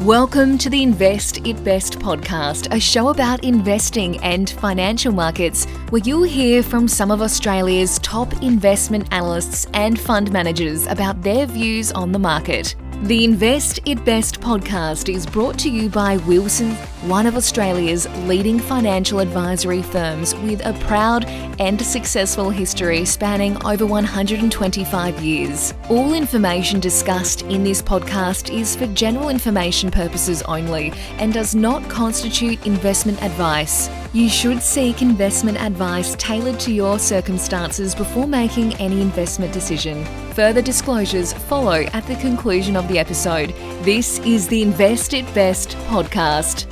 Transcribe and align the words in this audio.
Welcome 0.00 0.58
to 0.58 0.68
the 0.68 0.82
Invest 0.82 1.46
It 1.46 1.62
Best 1.62 2.00
podcast, 2.00 2.74
a 2.74 2.80
show 2.80 3.08
about 3.08 3.44
investing 3.44 4.18
and 4.24 4.50
financial 4.50 5.12
markets, 5.12 5.66
where 5.90 6.02
you'll 6.04 6.24
hear 6.24 6.64
from 6.64 6.88
some 6.88 7.12
of 7.12 7.22
Australia's 7.22 8.00
top 8.00 8.42
investment 8.42 9.06
analysts 9.12 9.66
and 9.72 9.98
fund 9.98 10.32
managers 10.32 10.88
about 10.88 11.22
their 11.22 11.46
views 11.46 11.92
on 11.92 12.10
the 12.10 12.18
market. 12.18 12.74
The 13.02 13.24
Invest 13.24 13.80
It 13.84 14.02
Best 14.06 14.40
podcast 14.40 15.12
is 15.12 15.26
brought 15.26 15.58
to 15.58 15.68
you 15.68 15.90
by 15.90 16.16
Wilson, 16.18 16.70
one 17.06 17.26
of 17.26 17.36
Australia's 17.36 18.08
leading 18.20 18.58
financial 18.58 19.18
advisory 19.18 19.82
firms 19.82 20.34
with 20.36 20.64
a 20.64 20.72
proud 20.84 21.26
and 21.60 21.78
successful 21.82 22.48
history 22.48 23.04
spanning 23.04 23.62
over 23.66 23.84
125 23.84 25.22
years. 25.22 25.74
All 25.90 26.14
information 26.14 26.80
discussed 26.80 27.42
in 27.42 27.62
this 27.62 27.82
podcast 27.82 28.48
is 28.48 28.74
for 28.74 28.86
general 28.86 29.28
information 29.28 29.90
purposes 29.90 30.40
only 30.42 30.90
and 31.18 31.34
does 31.34 31.54
not 31.54 31.86
constitute 31.90 32.64
investment 32.64 33.22
advice. 33.22 33.90
You 34.14 34.28
should 34.28 34.62
seek 34.62 35.02
investment 35.02 35.60
advice 35.60 36.14
tailored 36.20 36.60
to 36.60 36.72
your 36.72 37.00
circumstances 37.00 37.96
before 37.96 38.28
making 38.28 38.72
any 38.74 39.00
investment 39.00 39.52
decision. 39.52 40.04
Further 40.34 40.62
disclosures 40.62 41.32
follow 41.32 41.82
at 41.92 42.06
the 42.06 42.14
conclusion 42.14 42.76
of 42.76 42.86
the 42.86 42.96
episode. 42.96 43.48
This 43.82 44.20
is 44.20 44.46
the 44.46 44.62
Invest 44.62 45.14
It 45.14 45.24
Best 45.34 45.70
podcast. 45.88 46.70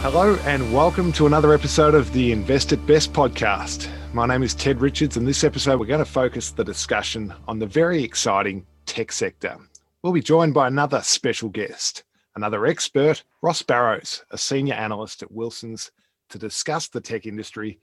Hello, 0.00 0.36
and 0.44 0.74
welcome 0.74 1.12
to 1.12 1.28
another 1.28 1.54
episode 1.54 1.94
of 1.94 2.12
the 2.12 2.32
Invest 2.32 2.72
It 2.72 2.84
Best 2.84 3.12
podcast. 3.12 3.88
My 4.12 4.26
name 4.26 4.42
is 4.42 4.54
Ted 4.54 4.80
Richards, 4.80 5.16
and 5.16 5.24
this 5.24 5.44
episode 5.44 5.78
we're 5.78 5.86
going 5.86 6.04
to 6.04 6.04
focus 6.04 6.50
the 6.50 6.64
discussion 6.64 7.32
on 7.46 7.60
the 7.60 7.66
very 7.66 8.02
exciting 8.02 8.66
tech 8.86 9.12
sector. 9.12 9.56
We'll 10.02 10.12
be 10.12 10.20
joined 10.20 10.52
by 10.52 10.66
another 10.66 11.00
special 11.02 11.48
guest 11.48 12.02
another 12.36 12.66
expert, 12.66 13.24
Ross 13.42 13.62
Barrows, 13.62 14.24
a 14.30 14.38
senior 14.38 14.74
analyst 14.74 15.22
at 15.22 15.32
Wilson's, 15.32 15.90
to 16.30 16.38
discuss 16.38 16.88
the 16.88 17.00
tech 17.00 17.26
industry, 17.26 17.78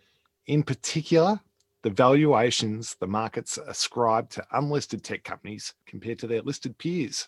in 0.47 0.63
particular, 0.63 1.39
the 1.83 1.89
valuations 1.89 2.95
the 2.99 3.07
markets 3.07 3.57
ascribe 3.57 4.29
to 4.31 4.45
unlisted 4.53 5.03
tech 5.03 5.23
companies 5.23 5.73
compared 5.85 6.19
to 6.19 6.27
their 6.27 6.41
listed 6.41 6.77
peers. 6.77 7.27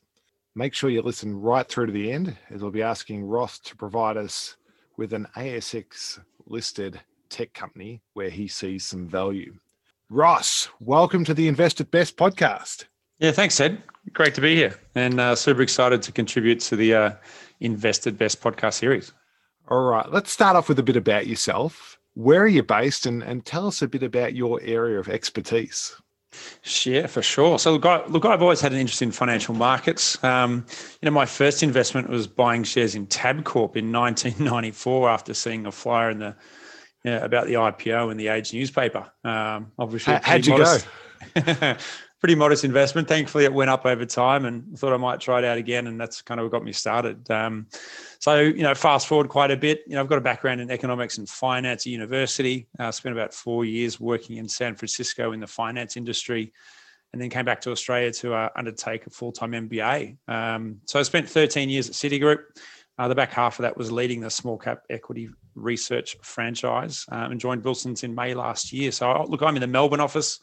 Make 0.55 0.73
sure 0.73 0.89
you 0.89 1.01
listen 1.01 1.39
right 1.39 1.67
through 1.67 1.85
to 1.85 1.93
the 1.93 2.11
end, 2.11 2.35
as 2.49 2.61
we'll 2.61 2.71
be 2.71 2.81
asking 2.81 3.23
Ross 3.23 3.59
to 3.59 3.75
provide 3.75 4.17
us 4.17 4.57
with 4.97 5.13
an 5.13 5.27
ASX 5.37 6.19
listed 6.45 6.99
tech 7.29 7.53
company 7.53 8.01
where 8.13 8.29
he 8.29 8.47
sees 8.47 8.83
some 8.83 9.07
value. 9.07 9.55
Ross, 10.09 10.67
welcome 10.81 11.23
to 11.23 11.33
the 11.33 11.47
Invest 11.47 11.79
It 11.79 11.89
Best 11.89 12.17
podcast. 12.17 12.85
Yeah, 13.21 13.31
thanks, 13.31 13.59
Ed. 13.59 13.83
Great 14.13 14.33
to 14.33 14.41
be 14.41 14.55
here 14.55 14.73
and 14.95 15.19
uh, 15.19 15.35
super 15.35 15.61
excited 15.61 16.01
to 16.01 16.11
contribute 16.11 16.59
to 16.61 16.75
the 16.75 16.95
uh, 16.95 17.11
Invest 17.59 18.07
It 18.07 18.17
Best 18.17 18.41
podcast 18.41 18.73
series. 18.73 19.13
All 19.69 19.83
right, 19.83 20.11
let's 20.11 20.31
start 20.31 20.55
off 20.55 20.67
with 20.67 20.79
a 20.79 20.83
bit 20.83 20.95
about 20.95 21.27
yourself. 21.27 21.99
Where 22.15 22.41
are 22.41 22.47
you 22.47 22.63
based 22.63 23.05
and, 23.05 23.21
and 23.21 23.45
tell 23.45 23.67
us 23.67 23.83
a 23.83 23.87
bit 23.87 24.01
about 24.01 24.33
your 24.33 24.59
area 24.63 24.99
of 24.99 25.07
expertise? 25.07 25.95
Yeah, 26.83 27.05
for 27.05 27.21
sure. 27.21 27.59
So 27.59 27.73
look, 27.73 27.85
I, 27.85 28.03
look, 28.07 28.25
I've 28.25 28.41
always 28.41 28.59
had 28.59 28.73
an 28.73 28.79
interest 28.79 29.03
in 29.03 29.11
financial 29.11 29.53
markets. 29.53 30.21
Um, 30.23 30.65
you 30.99 31.05
know, 31.05 31.11
my 31.11 31.27
first 31.27 31.61
investment 31.61 32.09
was 32.09 32.25
buying 32.25 32.63
shares 32.63 32.95
in 32.95 33.05
Tabcorp 33.05 33.75
in 33.75 33.91
1994 33.93 35.09
after 35.11 35.35
seeing 35.35 35.67
a 35.67 35.71
flyer 35.71 36.09
in 36.09 36.17
the 36.17 36.35
you 37.03 37.11
know, 37.11 37.23
about 37.23 37.45
the 37.45 37.53
IPO 37.53 38.09
in 38.09 38.17
the 38.17 38.29
Age 38.29 38.51
newspaper. 38.51 39.05
Um, 39.23 39.71
obviously, 39.77 40.15
How, 40.15 40.21
how'd 40.23 40.45
you 40.47 40.53
modest. 40.53 40.87
go? 41.35 41.75
pretty 42.21 42.35
modest 42.35 42.63
investment. 42.63 43.07
Thankfully, 43.07 43.45
it 43.45 43.53
went 43.53 43.71
up 43.71 43.85
over 43.85 44.05
time, 44.05 44.45
and 44.45 44.77
thought 44.77 44.93
I 44.93 44.97
might 44.97 45.19
try 45.19 45.39
it 45.39 45.43
out 45.43 45.57
again, 45.57 45.87
and 45.87 45.99
that's 45.99 46.21
kind 46.21 46.39
of 46.39 46.45
what 46.45 46.51
got 46.51 46.63
me 46.63 46.71
started. 46.71 47.29
Um, 47.31 47.65
so, 48.19 48.39
you 48.39 48.61
know, 48.61 48.75
fast 48.75 49.07
forward 49.07 49.27
quite 49.27 49.49
a 49.49 49.57
bit. 49.57 49.81
You 49.87 49.95
know, 49.95 50.01
I've 50.01 50.07
got 50.07 50.19
a 50.19 50.21
background 50.21 50.61
in 50.61 50.69
economics 50.69 51.17
and 51.17 51.27
finance 51.27 51.87
at 51.87 51.91
university. 51.91 52.67
I 52.77 52.85
uh, 52.85 52.91
spent 52.91 53.13
about 53.13 53.33
four 53.33 53.65
years 53.65 53.99
working 53.99 54.37
in 54.37 54.47
San 54.47 54.75
Francisco 54.75 55.31
in 55.31 55.39
the 55.39 55.47
finance 55.47 55.97
industry, 55.97 56.53
and 57.11 57.21
then 57.21 57.31
came 57.31 57.43
back 57.43 57.59
to 57.61 57.71
Australia 57.71 58.11
to 58.11 58.35
uh, 58.35 58.49
undertake 58.55 59.07
a 59.07 59.09
full 59.09 59.31
time 59.31 59.51
MBA. 59.53 60.15
Um, 60.27 60.79
so, 60.85 60.99
I 60.99 61.03
spent 61.03 61.27
13 61.27 61.69
years 61.69 61.89
at 61.89 61.95
Citigroup. 61.95 62.43
Uh, 62.99 63.07
the 63.07 63.15
back 63.15 63.31
half 63.31 63.57
of 63.57 63.63
that 63.63 63.75
was 63.75 63.91
leading 63.91 64.19
the 64.19 64.29
small 64.29 64.59
cap 64.59 64.83
equity 64.91 65.27
research 65.55 66.15
franchise 66.21 67.03
um, 67.11 67.31
and 67.31 67.39
joined 67.39 67.63
Wilson's 67.63 68.03
in 68.03 68.13
May 68.13 68.35
last 68.35 68.71
year. 68.71 68.91
So, 68.91 69.25
look, 69.27 69.41
I'm 69.41 69.55
in 69.55 69.61
the 69.61 69.67
Melbourne 69.67 69.99
office. 69.99 70.39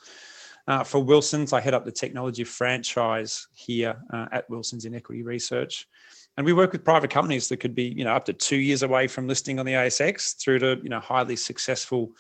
Uh, 0.69 0.84
for 0.84 1.03
Wilson's, 1.03 1.55
I 1.55 1.62
head 1.62 1.73
up 1.73 1.87
the 1.87 1.91
technology 1.91 2.45
franchise 2.45 3.49
here 3.55 3.97
uh, 4.12 4.27
at 4.31 4.49
Wilson's 4.51 4.84
in 4.84 4.95
Equity 4.95 5.23
Research. 5.23 5.89
And 6.37 6.45
we 6.45 6.53
work 6.53 6.73
with 6.73 6.84
private 6.84 7.11
companies 7.11 7.49
that 7.49 7.56
could 7.56 7.75
be, 7.75 7.84
you 7.84 8.05
know, 8.05 8.15
up 8.15 8.27
to 8.27 8.34
two 8.34 8.59
years 8.59 8.83
away 8.83 9.09
from 9.09 9.27
listing 9.27 9.59
on 9.59 9.65
the 9.65 9.73
ASX 9.73 10.37
through 10.39 10.59
to, 10.59 10.78
you 10.83 10.91
know, 10.91 11.01
highly 11.01 11.37
successful, 11.37 12.12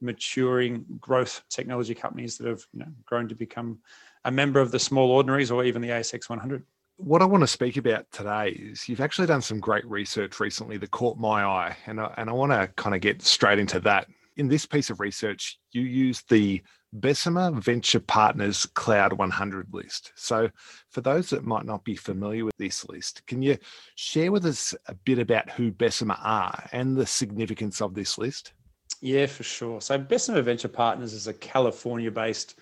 maturing 0.00 0.84
growth 1.00 1.42
technology 1.48 1.94
companies 1.94 2.36
that 2.38 2.48
have, 2.48 2.66
you 2.72 2.80
know, 2.80 2.88
grown 3.06 3.28
to 3.28 3.36
become 3.36 3.78
a 4.24 4.32
member 4.32 4.60
of 4.60 4.72
the 4.72 4.80
small 4.80 5.12
ordinaries 5.12 5.52
or 5.52 5.64
even 5.64 5.80
the 5.80 5.88
ASX 5.88 6.28
100 6.28 6.64
what 6.98 7.22
I 7.22 7.24
want 7.24 7.42
to 7.42 7.48
speak 7.48 7.78
about 7.78 8.06
today 8.12 8.50
is 8.50 8.88
you've 8.88 9.00
actually 9.00 9.26
done 9.26 9.42
some 9.42 9.58
great 9.58 9.84
research 9.86 10.38
recently 10.38 10.76
that 10.76 10.90
caught 10.92 11.18
my 11.18 11.42
eye, 11.42 11.76
and 11.86 12.00
I, 12.00 12.12
and 12.16 12.30
I 12.30 12.32
want 12.32 12.52
to 12.52 12.68
kind 12.76 12.94
of 12.94 13.00
get 13.00 13.22
straight 13.22 13.58
into 13.58 13.80
that. 13.80 14.06
In 14.36 14.46
this 14.46 14.66
piece 14.66 14.88
of 14.88 15.00
research, 15.00 15.58
you 15.72 15.82
use 15.82 16.22
the 16.28 16.62
Bessemer 16.92 17.50
Venture 17.52 18.00
Partners 18.00 18.66
Cloud 18.66 19.14
100 19.14 19.72
list. 19.72 20.12
So, 20.14 20.50
for 20.90 21.00
those 21.00 21.30
that 21.30 21.44
might 21.44 21.64
not 21.64 21.84
be 21.84 21.96
familiar 21.96 22.44
with 22.44 22.56
this 22.58 22.86
list, 22.88 23.26
can 23.26 23.40
you 23.40 23.56
share 23.94 24.30
with 24.30 24.44
us 24.44 24.74
a 24.86 24.94
bit 24.94 25.18
about 25.18 25.50
who 25.50 25.70
Bessemer 25.70 26.16
are 26.20 26.68
and 26.72 26.96
the 26.96 27.06
significance 27.06 27.80
of 27.80 27.94
this 27.94 28.18
list? 28.18 28.52
Yeah, 29.00 29.26
for 29.26 29.42
sure. 29.42 29.80
So, 29.80 29.96
Bessemer 29.96 30.42
Venture 30.42 30.68
Partners 30.68 31.14
is 31.14 31.26
a 31.26 31.34
California 31.34 32.10
based 32.10 32.58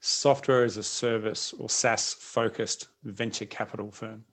software 0.00 0.64
as 0.64 0.76
a 0.76 0.82
service 0.82 1.52
or 1.58 1.68
SaaS 1.68 2.14
focused 2.14 2.88
venture 3.04 3.46
capital 3.46 3.90
firm. 3.90 4.24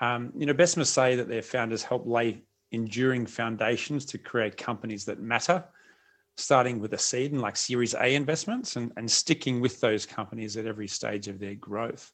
Um, 0.00 0.32
you 0.36 0.46
know, 0.46 0.54
Bessemer 0.54 0.84
say 0.84 1.14
that 1.16 1.28
their 1.28 1.42
founders 1.42 1.82
help 1.82 2.06
lay 2.06 2.42
enduring 2.72 3.26
foundations 3.26 4.04
to 4.06 4.18
create 4.18 4.56
companies 4.56 5.04
that 5.06 5.20
matter 5.20 5.64
starting 6.38 6.80
with 6.80 6.92
a 6.92 6.98
seed 6.98 7.32
and 7.32 7.40
like 7.40 7.56
Series 7.56 7.94
A 7.94 8.14
investments 8.14 8.76
and, 8.76 8.92
and 8.96 9.10
sticking 9.10 9.60
with 9.60 9.80
those 9.80 10.06
companies 10.06 10.56
at 10.56 10.66
every 10.66 10.88
stage 10.88 11.28
of 11.28 11.38
their 11.38 11.54
growth. 11.54 12.12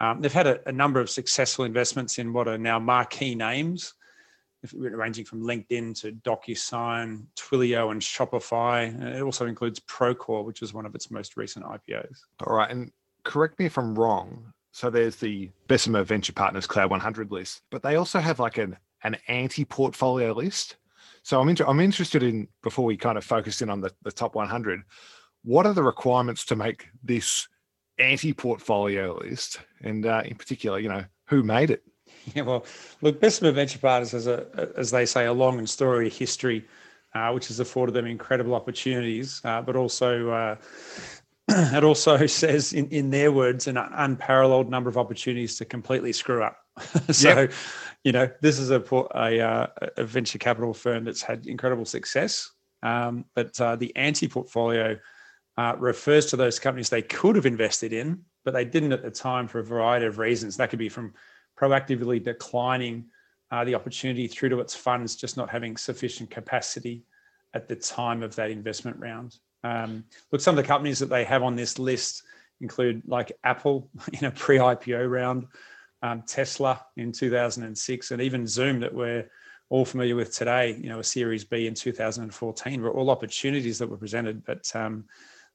Um, 0.00 0.20
they've 0.20 0.32
had 0.32 0.46
a, 0.46 0.66
a, 0.66 0.72
number 0.72 0.98
of 0.98 1.10
successful 1.10 1.66
investments 1.66 2.18
in 2.18 2.32
what 2.32 2.48
are 2.48 2.56
now 2.56 2.78
marquee 2.78 3.34
names, 3.34 3.92
ranging 4.72 5.26
from 5.26 5.42
LinkedIn 5.42 6.00
to 6.00 6.12
DocuSign, 6.12 7.26
Twilio, 7.36 7.90
and 7.90 8.00
Shopify. 8.00 9.16
It 9.16 9.20
also 9.20 9.46
includes 9.46 9.78
Procore, 9.80 10.44
which 10.44 10.62
is 10.62 10.72
one 10.72 10.86
of 10.86 10.94
its 10.94 11.10
most 11.10 11.36
recent 11.36 11.66
IPOs. 11.66 12.20
All 12.46 12.56
right. 12.56 12.70
And 12.70 12.90
correct 13.24 13.58
me 13.58 13.66
if 13.66 13.76
I'm 13.76 13.94
wrong. 13.94 14.52
So 14.72 14.88
there's 14.88 15.16
the 15.16 15.50
Bessemer 15.68 16.02
Venture 16.02 16.32
Partners 16.32 16.66
Cloud 16.66 16.90
100 16.90 17.30
list, 17.30 17.62
but 17.70 17.82
they 17.82 17.96
also 17.96 18.20
have 18.20 18.38
like 18.38 18.56
an, 18.56 18.78
an 19.02 19.18
anti 19.28 19.66
portfolio 19.66 20.32
list. 20.32 20.76
So 21.22 21.40
I'm 21.40 21.48
inter- 21.48 21.66
I'm 21.66 21.80
interested 21.80 22.22
in 22.22 22.48
before 22.62 22.84
we 22.84 22.96
kind 22.96 23.18
of 23.18 23.24
focus 23.24 23.62
in 23.62 23.70
on 23.70 23.80
the, 23.80 23.92
the 24.02 24.12
top 24.12 24.34
100. 24.34 24.82
What 25.42 25.66
are 25.66 25.74
the 25.74 25.82
requirements 25.82 26.44
to 26.46 26.56
make 26.56 26.88
this 27.02 27.48
anti-portfolio 27.98 29.18
list, 29.18 29.60
and 29.82 30.06
uh, 30.06 30.22
in 30.24 30.36
particular, 30.36 30.78
you 30.78 30.88
know, 30.88 31.04
who 31.26 31.42
made 31.42 31.70
it? 31.70 31.82
Yeah, 32.34 32.42
well, 32.42 32.66
look, 33.00 33.18
Bessemer 33.18 33.50
Venture 33.50 33.78
Partners 33.78 34.12
has 34.12 34.26
a, 34.26 34.70
as 34.76 34.90
they 34.90 35.06
say, 35.06 35.24
a 35.24 35.32
long 35.32 35.58
and 35.58 35.68
storied 35.68 36.12
history, 36.12 36.66
uh, 37.14 37.30
which 37.32 37.48
has 37.48 37.60
afforded 37.60 37.92
them 37.92 38.04
incredible 38.04 38.54
opportunities, 38.54 39.40
uh, 39.44 39.62
but 39.62 39.74
also 39.74 40.30
uh, 40.30 40.56
it 41.48 41.82
also 41.82 42.26
says, 42.26 42.72
in, 42.72 42.88
in 42.90 43.10
their 43.10 43.32
words, 43.32 43.66
an 43.66 43.78
unparalleled 43.78 44.70
number 44.70 44.90
of 44.90 44.98
opportunities 44.98 45.56
to 45.56 45.64
completely 45.64 46.12
screw 46.12 46.42
up. 46.42 46.58
so, 47.10 47.28
yep. 47.28 47.52
you 48.04 48.12
know, 48.12 48.28
this 48.40 48.58
is 48.58 48.70
a, 48.70 48.82
a, 49.14 49.40
uh, 49.40 49.66
a, 49.96 50.04
venture 50.04 50.38
capital 50.38 50.74
firm 50.74 51.04
that's 51.04 51.22
had 51.22 51.46
incredible 51.46 51.84
success. 51.84 52.50
Um, 52.82 53.24
but 53.34 53.60
uh, 53.60 53.76
the 53.76 53.94
anti 53.96 54.28
portfolio 54.28 54.98
uh, 55.56 55.74
refers 55.78 56.26
to 56.26 56.36
those 56.36 56.58
companies 56.58 56.88
they 56.88 57.02
could 57.02 57.36
have 57.36 57.46
invested 57.46 57.92
in, 57.92 58.22
but 58.44 58.54
they 58.54 58.64
didn't 58.64 58.92
at 58.92 59.02
the 59.02 59.10
time 59.10 59.46
for 59.46 59.58
a 59.58 59.64
variety 59.64 60.06
of 60.06 60.18
reasons. 60.18 60.56
That 60.56 60.70
could 60.70 60.78
be 60.78 60.88
from 60.88 61.12
proactively 61.58 62.22
declining 62.22 63.06
uh, 63.50 63.64
the 63.64 63.74
opportunity 63.74 64.26
through 64.26 64.48
to 64.50 64.60
its 64.60 64.74
funds 64.74 65.16
just 65.16 65.36
not 65.36 65.50
having 65.50 65.76
sufficient 65.76 66.30
capacity 66.30 67.04
at 67.54 67.68
the 67.68 67.76
time 67.76 68.22
of 68.22 68.34
that 68.36 68.50
investment 68.50 68.96
round. 68.98 69.36
Um, 69.64 70.04
look, 70.30 70.40
some 70.40 70.56
of 70.56 70.64
the 70.64 70.66
companies 70.66 70.98
that 71.00 71.10
they 71.10 71.24
have 71.24 71.42
on 71.42 71.56
this 71.56 71.78
list 71.78 72.22
include 72.60 73.02
like 73.06 73.32
Apple 73.44 73.90
in 74.12 74.26
a 74.26 74.30
pre-IPO 74.30 75.10
round, 75.10 75.46
um, 76.02 76.22
Tesla 76.26 76.84
in 76.96 77.12
2006, 77.12 78.10
and 78.10 78.22
even 78.22 78.46
Zoom 78.46 78.80
that 78.80 78.94
we're 78.94 79.30
all 79.68 79.84
familiar 79.84 80.16
with 80.16 80.34
today. 80.34 80.76
You 80.80 80.88
know, 80.88 80.98
a 80.98 81.04
Series 81.04 81.44
B 81.44 81.66
in 81.66 81.74
2014 81.74 82.82
were 82.82 82.90
all 82.90 83.10
opportunities 83.10 83.78
that 83.78 83.88
were 83.88 83.96
presented, 83.96 84.44
but 84.44 84.70
um, 84.74 85.04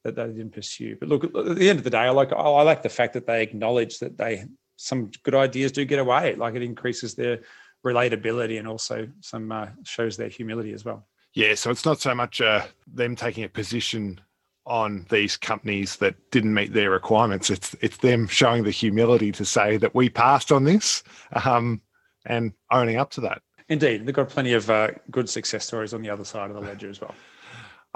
that 0.03 0.15
they 0.15 0.27
didn't 0.27 0.53
pursue. 0.53 0.95
But 0.99 1.09
look, 1.09 1.23
at 1.23 1.33
the 1.33 1.69
end 1.69 1.79
of 1.79 1.83
the 1.83 1.89
day, 1.89 1.97
I 1.99 2.09
like 2.09 2.31
I 2.31 2.61
like 2.61 2.83
the 2.83 2.89
fact 2.89 3.13
that 3.13 3.27
they 3.27 3.43
acknowledge 3.43 3.99
that 3.99 4.17
they 4.17 4.45
some 4.77 5.11
good 5.23 5.35
ideas 5.35 5.71
do 5.71 5.85
get 5.85 5.99
away. 5.99 6.35
Like 6.35 6.55
it 6.55 6.61
increases 6.63 7.15
their 7.15 7.41
relatability 7.85 8.57
and 8.59 8.67
also 8.67 9.07
some 9.21 9.51
uh, 9.51 9.67
shows 9.83 10.17
their 10.17 10.29
humility 10.29 10.73
as 10.73 10.85
well. 10.85 11.07
Yeah, 11.33 11.53
so 11.55 11.69
it's 11.69 11.85
not 11.85 11.99
so 11.99 12.15
much 12.15 12.39
uh, 12.39 12.65
them 12.87 13.15
taking 13.15 13.43
a 13.43 13.49
position 13.49 14.21
on 14.65 15.05
these 15.09 15.37
companies 15.37 15.97
that 15.97 16.15
didn't 16.31 16.53
meet 16.53 16.73
their 16.73 16.89
requirements. 16.89 17.49
It's 17.49 17.75
it's 17.81 17.97
them 17.97 18.27
showing 18.27 18.63
the 18.63 18.71
humility 18.71 19.31
to 19.33 19.45
say 19.45 19.77
that 19.77 19.93
we 19.93 20.09
passed 20.09 20.51
on 20.51 20.63
this 20.63 21.03
um, 21.45 21.81
and 22.25 22.53
owning 22.71 22.97
up 22.97 23.11
to 23.11 23.21
that. 23.21 23.41
Indeed, 23.69 24.05
they've 24.05 24.15
got 24.15 24.29
plenty 24.29 24.53
of 24.53 24.69
uh, 24.69 24.89
good 25.09 25.29
success 25.29 25.65
stories 25.65 25.93
on 25.93 26.01
the 26.01 26.09
other 26.09 26.25
side 26.25 26.49
of 26.49 26.55
the 26.55 26.61
ledger 26.61 26.89
as 26.89 27.01
well. 27.01 27.15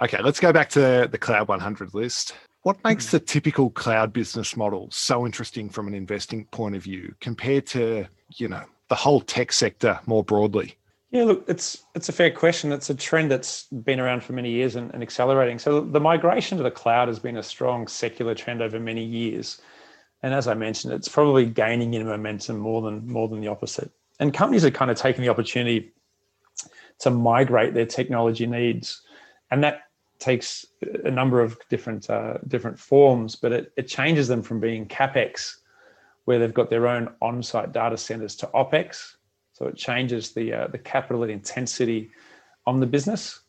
Okay, 0.01 0.21
let's 0.21 0.39
go 0.39 0.53
back 0.53 0.69
to 0.69 1.07
the 1.11 1.17
Cloud 1.17 1.47
100 1.47 1.93
list. 1.93 2.33
What 2.63 2.83
makes 2.83 3.11
the 3.11 3.19
typical 3.19 3.69
cloud 3.69 4.11
business 4.11 4.57
model 4.57 4.89
so 4.91 5.25
interesting 5.25 5.69
from 5.69 5.87
an 5.87 5.93
investing 5.93 6.45
point 6.45 6.75
of 6.75 6.83
view 6.83 7.13
compared 7.21 7.65
to, 7.67 8.05
you 8.35 8.47
know, 8.47 8.63
the 8.89 8.95
whole 8.95 9.21
tech 9.21 9.51
sector 9.51 9.99
more 10.05 10.23
broadly? 10.23 10.77
Yeah, 11.11 11.23
look, 11.23 11.45
it's 11.47 11.85
it's 11.95 12.09
a 12.09 12.13
fair 12.13 12.29
question. 12.29 12.71
It's 12.71 12.91
a 12.91 12.95
trend 12.95 13.31
that's 13.31 13.63
been 13.63 13.99
around 13.99 14.23
for 14.23 14.33
many 14.33 14.51
years 14.51 14.75
and, 14.75 14.93
and, 14.93 15.01
accelerating. 15.01 15.57
So 15.57 15.81
the 15.81 15.99
migration 15.99 16.57
to 16.57 16.63
the 16.63 16.69
cloud 16.69 17.07
has 17.07 17.17
been 17.17 17.37
a 17.37 17.43
strong 17.43 17.87
secular 17.87 18.35
trend 18.35 18.61
over 18.61 18.79
many 18.79 19.03
years, 19.03 19.59
and 20.21 20.35
as 20.35 20.47
I 20.47 20.53
mentioned, 20.53 20.93
it's 20.93 21.07
probably 21.07 21.47
gaining 21.47 21.95
in 21.95 22.05
momentum 22.05 22.57
more 22.57 22.83
than 22.83 23.07
more 23.07 23.27
than 23.27 23.41
the 23.41 23.47
opposite. 23.47 23.89
And 24.19 24.33
companies 24.33 24.63
are 24.65 24.71
kind 24.71 24.91
of 24.91 24.97
taking 24.97 25.23
the 25.23 25.29
opportunity 25.29 25.93
to 26.99 27.09
migrate 27.09 27.73
their 27.73 27.87
technology 27.87 28.45
needs, 28.45 29.01
and 29.49 29.63
that 29.63 29.85
takes 30.19 30.65
a 31.05 31.09
number 31.09 31.41
of 31.41 31.57
different 31.69 32.07
uh, 32.07 32.37
different 32.47 32.77
forms. 32.77 33.35
But 33.35 33.51
it, 33.51 33.73
it 33.77 33.87
changes 33.87 34.27
them 34.27 34.43
from 34.43 34.59
being 34.59 34.87
capex, 34.87 35.55
where 36.25 36.37
they've 36.37 36.53
got 36.53 36.69
their 36.69 36.87
own 36.87 37.09
on-site 37.19 37.71
data 37.71 37.97
centers, 37.97 38.35
to 38.35 38.47
opex 38.53 39.15
so 39.59 39.67
it 39.67 39.75
changes 39.75 40.31
the, 40.31 40.53
uh, 40.53 40.67
the 40.67 40.77
capital 40.77 41.23
intensity 41.23 42.09
on 42.65 42.79
the 42.79 42.85
business. 42.85 43.41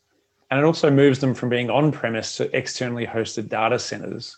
And 0.49 0.59
it 0.59 0.65
also 0.65 0.91
moves 0.91 1.19
them 1.19 1.33
from 1.33 1.47
being 1.47 1.69
on 1.69 1.93
premise 1.93 2.35
to 2.35 2.55
externally 2.55 3.07
hosted 3.07 3.47
data 3.47 3.79
centers. 3.79 4.37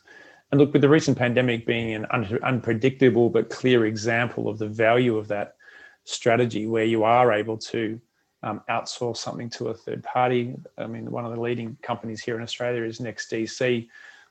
And 0.51 0.59
look, 0.59 0.71
with 0.71 0.83
the 0.83 0.89
recent 0.89 1.17
pandemic 1.17 1.65
being 1.65 1.95
an 1.95 2.05
un- 2.11 2.39
unpredictable 2.43 3.31
but 3.31 3.49
clear 3.49 3.87
example 3.87 4.47
of 4.47 4.59
the 4.59 4.67
value 4.67 5.17
of 5.17 5.27
that 5.29 5.55
strategy, 6.03 6.67
where 6.67 6.85
you 6.85 7.03
are 7.03 7.33
able 7.33 7.57
to 7.57 7.99
um, 8.43 8.61
outsource 8.69 9.17
something 9.17 9.49
to 9.49 9.69
a 9.69 9.73
third 9.73 10.03
party. 10.03 10.53
I 10.77 10.85
mean, 10.85 11.09
one 11.09 11.25
of 11.25 11.33
the 11.33 11.41
leading 11.41 11.75
companies 11.81 12.21
here 12.21 12.35
in 12.35 12.43
Australia 12.43 12.83
is 12.83 12.99
NextDC, 12.99 13.87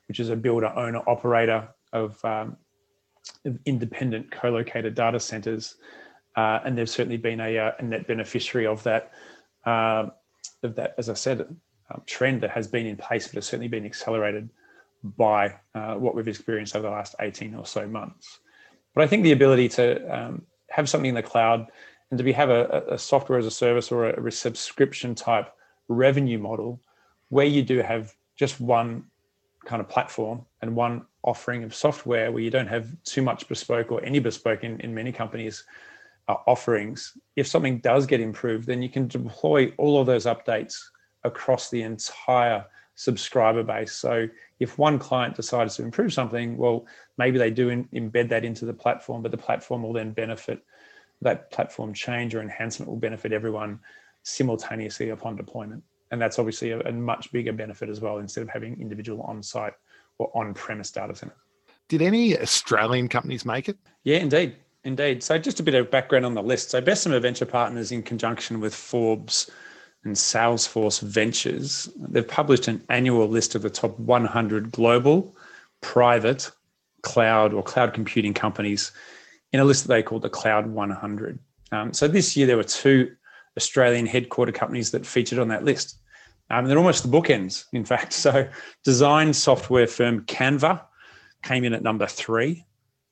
which 0.07 0.21
is 0.21 0.29
a 0.29 0.35
builder, 0.37 0.71
owner, 0.77 1.01
operator 1.07 1.67
of, 1.91 2.23
um, 2.23 2.55
of 3.43 3.59
independent 3.65 4.31
co 4.31 4.51
located 4.51 4.95
data 4.95 5.19
centers 5.19 5.75
uh, 6.35 6.59
and 6.65 6.77
they've 6.77 6.89
certainly 6.89 7.17
been 7.17 7.39
a, 7.39 7.57
uh, 7.57 7.71
a 7.79 7.83
net 7.83 8.07
beneficiary 8.07 8.67
of 8.67 8.83
that. 8.83 9.11
Uh, 9.65 10.07
of 10.63 10.75
that, 10.75 10.95
as 10.97 11.09
I 11.09 11.13
said, 11.13 11.41
um, 11.41 12.01
trend 12.05 12.41
that 12.41 12.51
has 12.51 12.67
been 12.67 12.85
in 12.85 12.97
place, 12.97 13.27
but 13.27 13.35
has 13.35 13.45
certainly 13.45 13.67
been 13.67 13.85
accelerated 13.85 14.49
by 15.03 15.55
uh, 15.75 15.95
what 15.95 16.15
we've 16.15 16.27
experienced 16.27 16.75
over 16.75 16.87
the 16.87 16.91
last 16.91 17.15
18 17.19 17.55
or 17.55 17.65
so 17.65 17.87
months. 17.87 18.39
But 18.95 19.03
I 19.03 19.07
think 19.07 19.23
the 19.23 19.33
ability 19.33 19.69
to 19.69 20.15
um, 20.15 20.43
have 20.69 20.87
something 20.87 21.09
in 21.09 21.15
the 21.15 21.23
cloud 21.23 21.67
and 22.09 22.17
to 22.17 22.23
be 22.23 22.31
have 22.31 22.49
a, 22.49 22.83
a 22.89 22.97
software 22.97 23.39
as 23.39 23.45
a 23.45 23.51
service 23.51 23.91
or 23.91 24.09
a, 24.09 24.25
a 24.25 24.31
subscription 24.31 25.15
type 25.15 25.53
revenue 25.87 26.39
model 26.39 26.79
where 27.29 27.45
you 27.45 27.63
do 27.63 27.79
have 27.79 28.13
just 28.35 28.59
one 28.59 29.05
kind 29.65 29.81
of 29.81 29.89
platform 29.89 30.45
and 30.61 30.75
one 30.75 31.05
offering 31.23 31.63
of 31.63 31.73
software 31.73 32.31
where 32.31 32.43
you 32.43 32.51
don't 32.51 32.67
have 32.67 32.87
too 33.03 33.21
much 33.21 33.47
bespoke 33.47 33.91
or 33.91 34.03
any 34.03 34.19
bespoke 34.19 34.63
in, 34.63 34.79
in 34.81 34.93
many 34.93 35.11
companies 35.11 35.63
uh, 36.27 36.35
offerings, 36.47 37.17
if 37.35 37.47
something 37.47 37.79
does 37.79 38.05
get 38.05 38.19
improved, 38.19 38.67
then 38.67 38.81
you 38.81 38.89
can 38.89 39.07
deploy 39.07 39.73
all 39.77 39.99
of 39.99 40.07
those 40.07 40.25
updates 40.25 40.75
across 41.23 41.69
the 41.69 41.81
entire 41.81 42.65
subscriber 42.95 43.63
base. 43.63 43.93
So 43.93 44.27
if 44.59 44.77
one 44.77 44.99
client 44.99 45.35
decides 45.35 45.75
to 45.75 45.83
improve 45.83 46.13
something, 46.13 46.57
well, 46.57 46.85
maybe 47.17 47.37
they 47.37 47.49
do 47.49 47.69
in, 47.69 47.85
embed 47.85 48.29
that 48.29 48.45
into 48.45 48.65
the 48.65 48.73
platform, 48.73 49.21
but 49.21 49.31
the 49.31 49.37
platform 49.37 49.83
will 49.83 49.93
then 49.93 50.11
benefit 50.11 50.63
that 51.21 51.49
platform 51.51 51.93
change 51.93 52.35
or 52.35 52.41
enhancement 52.41 52.89
will 52.89 52.97
benefit 52.97 53.31
everyone 53.31 53.79
simultaneously 54.23 55.09
upon 55.09 55.35
deployment. 55.35 55.83
And 56.11 56.21
that's 56.21 56.37
obviously 56.37 56.71
a, 56.71 56.79
a 56.81 56.91
much 56.91 57.31
bigger 57.31 57.53
benefit 57.53 57.89
as 57.89 57.99
well, 57.99 58.19
instead 58.19 58.41
of 58.41 58.49
having 58.49 58.79
individual 58.79 59.21
on-site 59.23 59.73
or 60.19 60.29
on-premise 60.35 60.91
data 60.91 61.15
centers. 61.15 61.37
Did 61.89 62.01
any 62.01 62.39
Australian 62.39 63.07
companies 63.07 63.45
make 63.45 63.67
it? 63.69 63.77
Yeah, 64.03 64.17
indeed. 64.17 64.55
Indeed. 64.85 65.23
So, 65.23 65.37
just 65.37 65.59
a 65.59 65.63
bit 65.63 65.75
of 65.75 65.89
background 65.89 66.25
on 66.25 66.33
the 66.33 66.43
list. 66.43 66.71
So, 66.71 66.81
Bessemer 66.81 67.19
Venture 67.19 67.45
Partners, 67.45 67.91
in 67.91 68.03
conjunction 68.03 68.59
with 68.59 68.75
Forbes 68.75 69.49
and 70.03 70.15
Salesforce 70.15 71.01
Ventures, 71.01 71.89
they've 71.95 72.27
published 72.27 72.67
an 72.67 72.83
annual 72.89 73.27
list 73.27 73.55
of 73.55 73.61
the 73.61 73.69
top 73.69 73.97
100 73.99 74.71
global 74.71 75.35
private 75.81 76.51
cloud 77.01 77.53
or 77.53 77.63
cloud 77.63 77.93
computing 77.93 78.33
companies 78.33 78.91
in 79.53 79.61
a 79.61 79.63
list 79.63 79.87
that 79.87 79.93
they 79.93 80.03
call 80.03 80.19
the 80.19 80.29
Cloud 80.29 80.67
100. 80.67 81.39
Um, 81.71 81.93
so, 81.93 82.09
this 82.09 82.35
year 82.35 82.45
there 82.45 82.57
were 82.57 82.63
two 82.63 83.15
Australian 83.55 84.05
headquarter 84.05 84.51
companies 84.51 84.91
that 84.91 85.05
featured 85.05 85.39
on 85.39 85.47
that 85.47 85.63
list. 85.63 85.97
Um, 86.49 86.65
they're 86.65 86.77
almost 86.77 87.09
the 87.09 87.17
bookends, 87.17 87.65
in 87.71 87.85
fact. 87.85 88.11
So, 88.23 88.49
design 88.83 89.31
software 89.31 89.87
firm 89.87 90.25
Canva 90.25 90.81
came 91.41 91.63
in 91.63 91.73
at 91.73 91.83
number 91.83 92.05
three. 92.05 92.65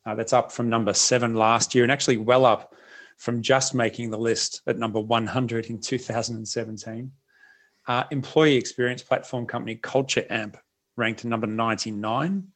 Uh, 0.06 0.16
that's 0.16 0.34
up 0.34 0.52
from 0.52 0.70
number 0.70 0.94
seven 0.94 1.36
last 1.36 1.76
year 1.76 1.84
and 1.84 1.92
actually 1.92 2.18
well 2.18 2.46
up 2.46 2.74
from 3.18 3.42
just 3.42 3.76
making 3.76 4.10
the 4.10 4.18
list 4.18 4.62
at 4.66 4.80
number 4.80 5.00
100 5.00 5.68
in 5.68 5.80
2017. 5.80 7.12
Uh, 7.88 8.04
employee 8.12 8.56
experience 8.56 9.04
platform 9.04 9.46
company 9.46 9.76
Culture 9.76 10.26
Amp 10.30 10.58
ranked 10.98 11.24
number 11.24 11.48
99. 11.48 12.48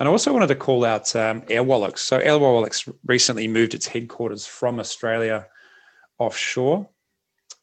And 0.00 0.08
I 0.08 0.10
also 0.10 0.32
wanted 0.32 0.48
to 0.48 0.56
call 0.56 0.84
out 0.84 1.14
um, 1.16 1.42
Airwallex. 1.42 1.98
So 1.98 2.18
Airwallex 2.18 2.92
recently 3.06 3.48
moved 3.48 3.74
its 3.74 3.86
headquarters 3.86 4.46
from 4.46 4.80
Australia 4.80 5.46
offshore. 6.18 6.88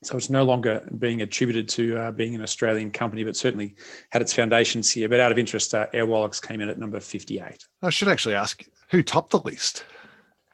So 0.04 0.18
it's 0.18 0.30
no 0.30 0.44
longer 0.44 0.88
being 0.98 1.22
attributed 1.22 1.70
to 1.70 1.98
uh, 1.98 2.12
being 2.12 2.34
an 2.34 2.42
Australian 2.42 2.90
company, 2.90 3.24
but 3.24 3.36
certainly 3.36 3.76
had 4.10 4.22
its 4.22 4.34
foundations 4.34 4.90
here. 4.90 5.08
But 5.08 5.20
out 5.20 5.32
of 5.32 5.38
interest, 5.38 5.76
uh, 5.76 5.88
Airwallex 5.94 6.42
came 6.42 6.60
in 6.60 6.70
at 6.70 6.80
number 6.80 7.00
58. 7.00 7.68
I 7.84 7.90
should 7.92 8.08
actually 8.08 8.36
ask 8.36 8.66
who 8.90 9.04
topped 9.04 9.32
the 9.32 9.40
list? 9.40 9.86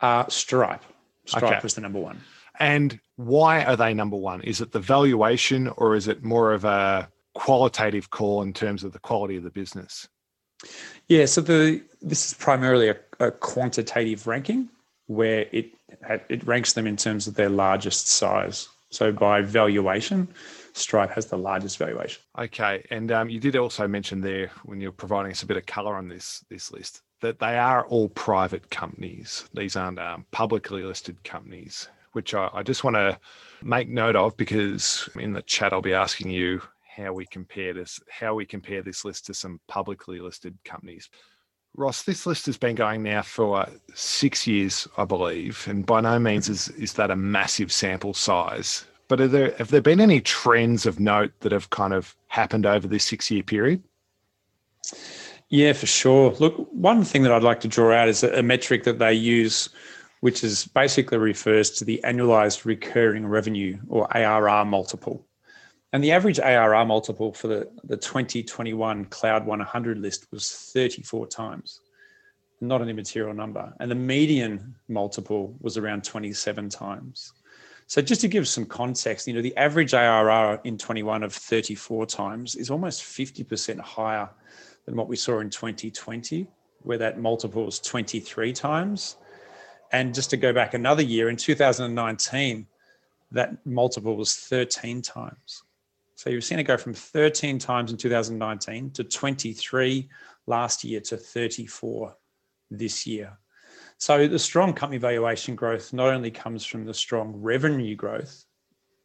Uh, 0.02 0.28
Stripe. 0.28 0.84
Stripe 1.26 1.44
okay. 1.44 1.60
was 1.64 1.76
the 1.76 1.82
number 1.82 2.00
one. 2.00 2.20
And 2.60 3.00
why 3.16 3.64
are 3.64 3.76
they 3.76 3.94
number 3.94 4.18
one? 4.18 4.42
Is 4.42 4.62
it 4.62 4.72
the 4.72 4.80
valuation 4.80 5.68
or 5.78 5.96
is 5.96 6.08
it 6.08 6.24
more 6.24 6.52
of 6.52 6.66
a 6.66 7.10
qualitative 7.34 8.10
call 8.10 8.42
in 8.42 8.54
terms 8.54 8.84
of 8.84 8.94
the 8.94 9.00
quality 9.00 9.38
of 9.38 9.44
the 9.44 9.50
business? 9.50 10.08
Yeah, 11.08 11.26
so 11.26 11.42
the 11.42 11.84
this 12.02 12.26
is 12.26 12.34
primarily 12.34 12.90
a, 12.90 12.98
a 13.20 13.32
quantitative 13.32 14.28
ranking 14.28 14.70
where 15.06 15.46
it 15.52 15.72
it 16.30 16.46
ranks 16.46 16.74
them 16.74 16.88
in 16.88 16.98
terms 16.98 17.28
of 17.28 17.36
their 17.36 17.50
largest 17.50 18.10
size. 18.10 18.68
So 18.90 19.12
by 19.12 19.42
valuation, 19.42 20.28
Stripe 20.74 21.12
has 21.12 21.26
the 21.26 21.38
largest 21.38 21.78
valuation. 21.78 22.22
Okay, 22.38 22.86
and 22.90 23.12
um, 23.12 23.30
you 23.30 23.40
did 23.40 23.56
also 23.56 23.88
mention 23.88 24.22
there 24.22 24.52
when 24.64 24.80
you're 24.80 24.92
providing 24.92 25.32
us 25.32 25.44
a 25.44 25.46
bit 25.46 25.58
of 25.58 25.66
color 25.66 25.96
on 25.96 26.08
this 26.08 26.46
this 26.50 26.72
list 26.72 27.02
that 27.22 27.40
they 27.40 27.58
are 27.58 27.86
all 27.88 28.10
private 28.10 28.70
companies. 28.70 29.50
These 29.54 29.76
aren't 29.76 30.00
um, 30.00 30.26
publicly 30.32 30.84
listed 30.84 31.24
companies, 31.24 31.90
which 32.12 32.34
I, 32.34 32.50
I 32.54 32.64
just 32.64 32.84
want 32.84 32.96
to 32.96 33.20
make 33.62 33.90
note 33.90 34.16
of 34.16 34.38
because 34.38 35.10
in 35.16 35.34
the 35.34 35.42
chat 35.42 35.74
I'll 35.74 35.82
be 35.82 35.94
asking 35.94 36.30
you 36.30 36.62
how 36.96 37.14
we 37.14 37.26
compare 37.26 37.74
this, 37.74 38.00
how 38.10 38.36
we 38.36 38.46
compare 38.46 38.82
this 38.82 39.06
list 39.06 39.26
to 39.28 39.34
some 39.34 39.60
publicly 39.68 40.20
listed 40.20 40.58
companies. 40.64 41.10
Ross, 41.78 42.02
this 42.02 42.26
list 42.26 42.48
has 42.48 42.58
been 42.58 42.74
going 42.74 43.04
now 43.04 43.22
for 43.22 43.68
six 43.94 44.48
years, 44.48 44.88
I 44.98 45.06
believe, 45.06 45.68
and 45.70 45.86
by 45.86 46.02
no 46.02 46.18
means 46.18 46.46
mm-hmm. 46.46 46.54
is, 46.54 46.70
is 46.70 46.94
that 46.94 47.12
a 47.12 47.16
massive 47.16 47.72
sample 47.72 48.16
size. 48.16 48.84
But 49.08 49.22
are 49.22 49.28
there 49.28 49.54
have 49.58 49.70
there 49.70 49.82
been 49.82 50.02
any 50.02 50.20
trends 50.20 50.86
of 50.88 51.00
note 51.00 51.32
that 51.42 51.52
have 51.52 51.70
kind 51.70 51.94
of 51.94 52.16
happened 52.28 52.66
over 52.66 52.88
this 52.88 53.06
six 53.06 53.30
year 53.30 53.44
period? 53.44 53.84
Yeah, 55.50 55.74
for 55.74 55.86
sure. 55.86 56.32
Look, 56.40 56.56
one 56.72 57.04
thing 57.04 57.22
that 57.24 57.32
I'd 57.32 57.44
like 57.44 57.62
to 57.62 57.68
draw 57.68 57.94
out 57.94 58.10
is 58.10 58.24
a 58.24 58.44
metric 58.44 58.84
that 58.84 59.00
they 59.00 59.14
use, 59.14 59.70
which 60.22 60.44
is 60.44 60.66
basically 60.66 61.20
refers 61.20 61.70
to 61.72 61.86
the 61.86 62.02
annualized 62.04 62.66
recurring 62.66 63.28
revenue 63.28 63.78
or 63.88 64.12
ARR 64.18 64.66
multiple. 64.66 65.27
And 65.94 66.04
the 66.04 66.12
average 66.12 66.40
ARR 66.40 66.86
multiple 66.86 67.32
for 67.32 67.48
the, 67.48 67.70
the 67.86 67.96
2021 67.96 69.06
Cloud 69.06 69.46
100 69.46 69.98
list 70.00 70.28
was 70.32 70.52
34 70.74 71.28
times, 71.28 71.80
not 72.60 72.82
an 72.82 72.90
immaterial 72.90 73.34
number. 73.34 73.74
And 73.80 73.90
the 73.90 73.96
median 73.96 74.76
multiple 74.90 75.56
was 75.62 75.78
around 75.78 76.04
27 76.04 76.70
times. 76.70 77.34
So 77.90 78.02
just 78.02 78.20
to 78.22 78.28
give 78.28 78.50
some 78.50 78.66
context, 78.66 79.28
you 79.28 79.34
know, 79.34 79.42
the 79.42 79.56
average 79.56 79.94
ARR 79.94 80.60
in 80.66 80.78
21 80.78 81.24
of 81.24 81.34
34 81.34 82.06
times 82.06 82.56
is 82.56 82.70
almost 82.70 83.02
50% 83.04 83.80
higher 83.80 84.30
than 84.86 84.98
what 84.98 85.08
we 85.08 85.16
saw 85.16 85.40
in 85.40 85.50
2020, 85.50 86.48
where 86.82 86.98
that 86.98 87.18
multiple 87.18 87.64
was 87.64 87.80
23 87.80 88.52
times. 88.52 89.16
And 89.94 90.14
just 90.14 90.30
to 90.32 90.38
go 90.38 90.52
back 90.52 90.74
another 90.74 91.02
year, 91.02 91.30
in 91.30 91.38
2019, 91.38 92.68
that 93.32 93.66
multiple 93.66 94.18
was 94.18 94.36
13 94.36 95.02
times. 95.02 95.64
So 96.18 96.32
you've 96.32 96.44
seen 96.44 96.58
it 96.58 96.64
go 96.64 96.78
from 96.78 96.96
13 96.96 97.60
times 97.60 97.92
in 97.92 97.98
2019 97.98 98.90
to 98.90 99.04
23 99.04 100.10
last 100.48 100.84
year 100.84 101.00
to 101.00 101.16
34 101.16 102.18
this 102.72 103.06
year. 103.06 103.38
So 104.00 104.28
the 104.28 104.40
strong 104.40 104.74
company 104.74 104.98
valuation 104.98 105.56
growth 105.56 105.94
not 105.94 106.10
only 106.10 106.32
comes 106.32 106.66
from 106.66 106.86
the 106.86 106.94
strong 106.94 107.34
revenue 107.36 107.96
growth 107.96 108.46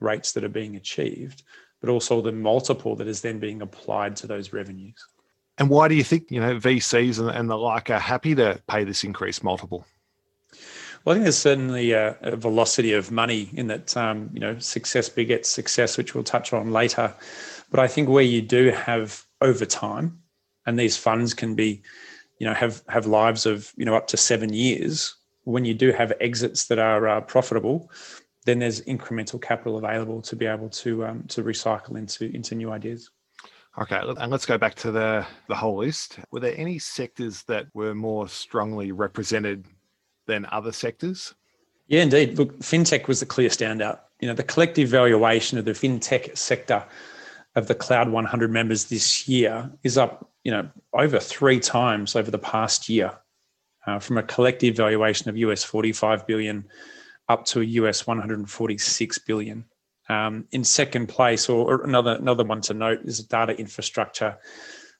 rates 0.00 0.32
that 0.32 0.42
are 0.42 0.48
being 0.48 0.76
achieved, 0.76 1.42
but 1.82 1.90
also 1.90 2.22
the 2.22 2.32
multiple 2.32 2.96
that 2.96 3.06
is 3.06 3.20
then 3.20 3.38
being 3.38 3.60
applied 3.60 4.16
to 4.16 4.26
those 4.26 4.54
revenues. 4.54 4.96
And 5.58 5.68
why 5.68 5.88
do 5.88 5.94
you 5.94 6.04
think 6.04 6.30
you 6.30 6.40
know 6.40 6.56
VCs 6.56 7.18
and, 7.36 7.50
the 7.50 7.56
like 7.56 7.90
are 7.90 7.98
happy 7.98 8.34
to 8.36 8.58
pay 8.66 8.84
this 8.84 9.04
increased 9.04 9.44
multiple? 9.44 9.84
Well, 11.04 11.12
I 11.12 11.16
think 11.16 11.24
there's 11.24 11.38
certainly 11.38 11.92
a, 11.92 12.16
a 12.22 12.36
velocity 12.36 12.92
of 12.92 13.10
money 13.10 13.50
in 13.54 13.66
that. 13.68 13.96
Um, 13.96 14.30
you 14.32 14.40
know, 14.40 14.58
success 14.58 15.08
begets 15.08 15.48
success, 15.48 15.96
which 15.96 16.14
we'll 16.14 16.24
touch 16.24 16.52
on 16.52 16.70
later. 16.70 17.12
But 17.70 17.80
I 17.80 17.88
think 17.88 18.08
where 18.08 18.22
you 18.22 18.42
do 18.42 18.70
have 18.70 19.24
over 19.40 19.64
time, 19.64 20.20
and 20.66 20.78
these 20.78 20.96
funds 20.96 21.34
can 21.34 21.54
be, 21.54 21.82
you 22.38 22.46
know, 22.46 22.54
have 22.54 22.82
have 22.88 23.06
lives 23.06 23.46
of 23.46 23.72
you 23.76 23.84
know 23.84 23.96
up 23.96 24.06
to 24.08 24.16
seven 24.16 24.52
years. 24.52 25.16
When 25.44 25.64
you 25.64 25.74
do 25.74 25.90
have 25.90 26.12
exits 26.20 26.66
that 26.66 26.78
are 26.78 27.08
uh, 27.08 27.20
profitable, 27.22 27.90
then 28.44 28.60
there's 28.60 28.80
incremental 28.82 29.42
capital 29.42 29.78
available 29.78 30.22
to 30.22 30.36
be 30.36 30.46
able 30.46 30.68
to 30.68 31.04
um, 31.06 31.24
to 31.28 31.42
recycle 31.42 31.96
into 31.96 32.26
into 32.34 32.54
new 32.54 32.70
ideas. 32.70 33.10
Okay, 33.80 34.00
and 34.18 34.30
let's 34.30 34.46
go 34.46 34.58
back 34.58 34.74
to 34.76 34.92
the 34.92 35.26
the 35.48 35.54
whole 35.54 35.78
list. 35.78 36.18
Were 36.30 36.40
there 36.40 36.54
any 36.56 36.78
sectors 36.78 37.42
that 37.44 37.66
were 37.74 37.94
more 37.94 38.28
strongly 38.28 38.92
represented 38.92 39.66
than 40.26 40.46
other 40.50 40.72
sectors? 40.72 41.34
Yeah, 41.88 42.02
indeed. 42.02 42.38
Look, 42.38 42.58
fintech 42.60 43.08
was 43.08 43.20
the 43.20 43.26
clear 43.26 43.48
standout. 43.48 44.00
You 44.20 44.28
know, 44.28 44.34
the 44.34 44.42
collective 44.42 44.88
valuation 44.88 45.58
of 45.58 45.64
the 45.64 45.72
fintech 45.72 46.36
sector 46.36 46.84
of 47.54 47.68
the 47.68 47.74
Cloud 47.74 48.08
100 48.10 48.50
members 48.50 48.84
this 48.84 49.28
year 49.28 49.70
is 49.82 49.98
up, 49.98 50.30
you 50.44 50.50
know, 50.52 50.68
over 50.94 51.18
three 51.18 51.60
times 51.60 52.16
over 52.16 52.30
the 52.30 52.38
past 52.38 52.88
year, 52.88 53.12
uh, 53.86 53.98
from 53.98 54.16
a 54.16 54.22
collective 54.22 54.76
valuation 54.76 55.28
of 55.28 55.36
US 55.36 55.64
45 55.64 56.26
billion 56.26 56.64
up 57.28 57.44
to 57.46 57.62
US 57.62 58.06
146 58.06 59.18
billion. 59.18 59.64
Um, 60.08 60.46
in 60.50 60.64
second 60.64 61.06
place, 61.08 61.48
or, 61.48 61.74
or 61.74 61.84
another 61.84 62.16
another 62.16 62.44
one 62.44 62.60
to 62.62 62.74
note, 62.74 63.00
is 63.04 63.20
data 63.20 63.56
infrastructure. 63.56 64.36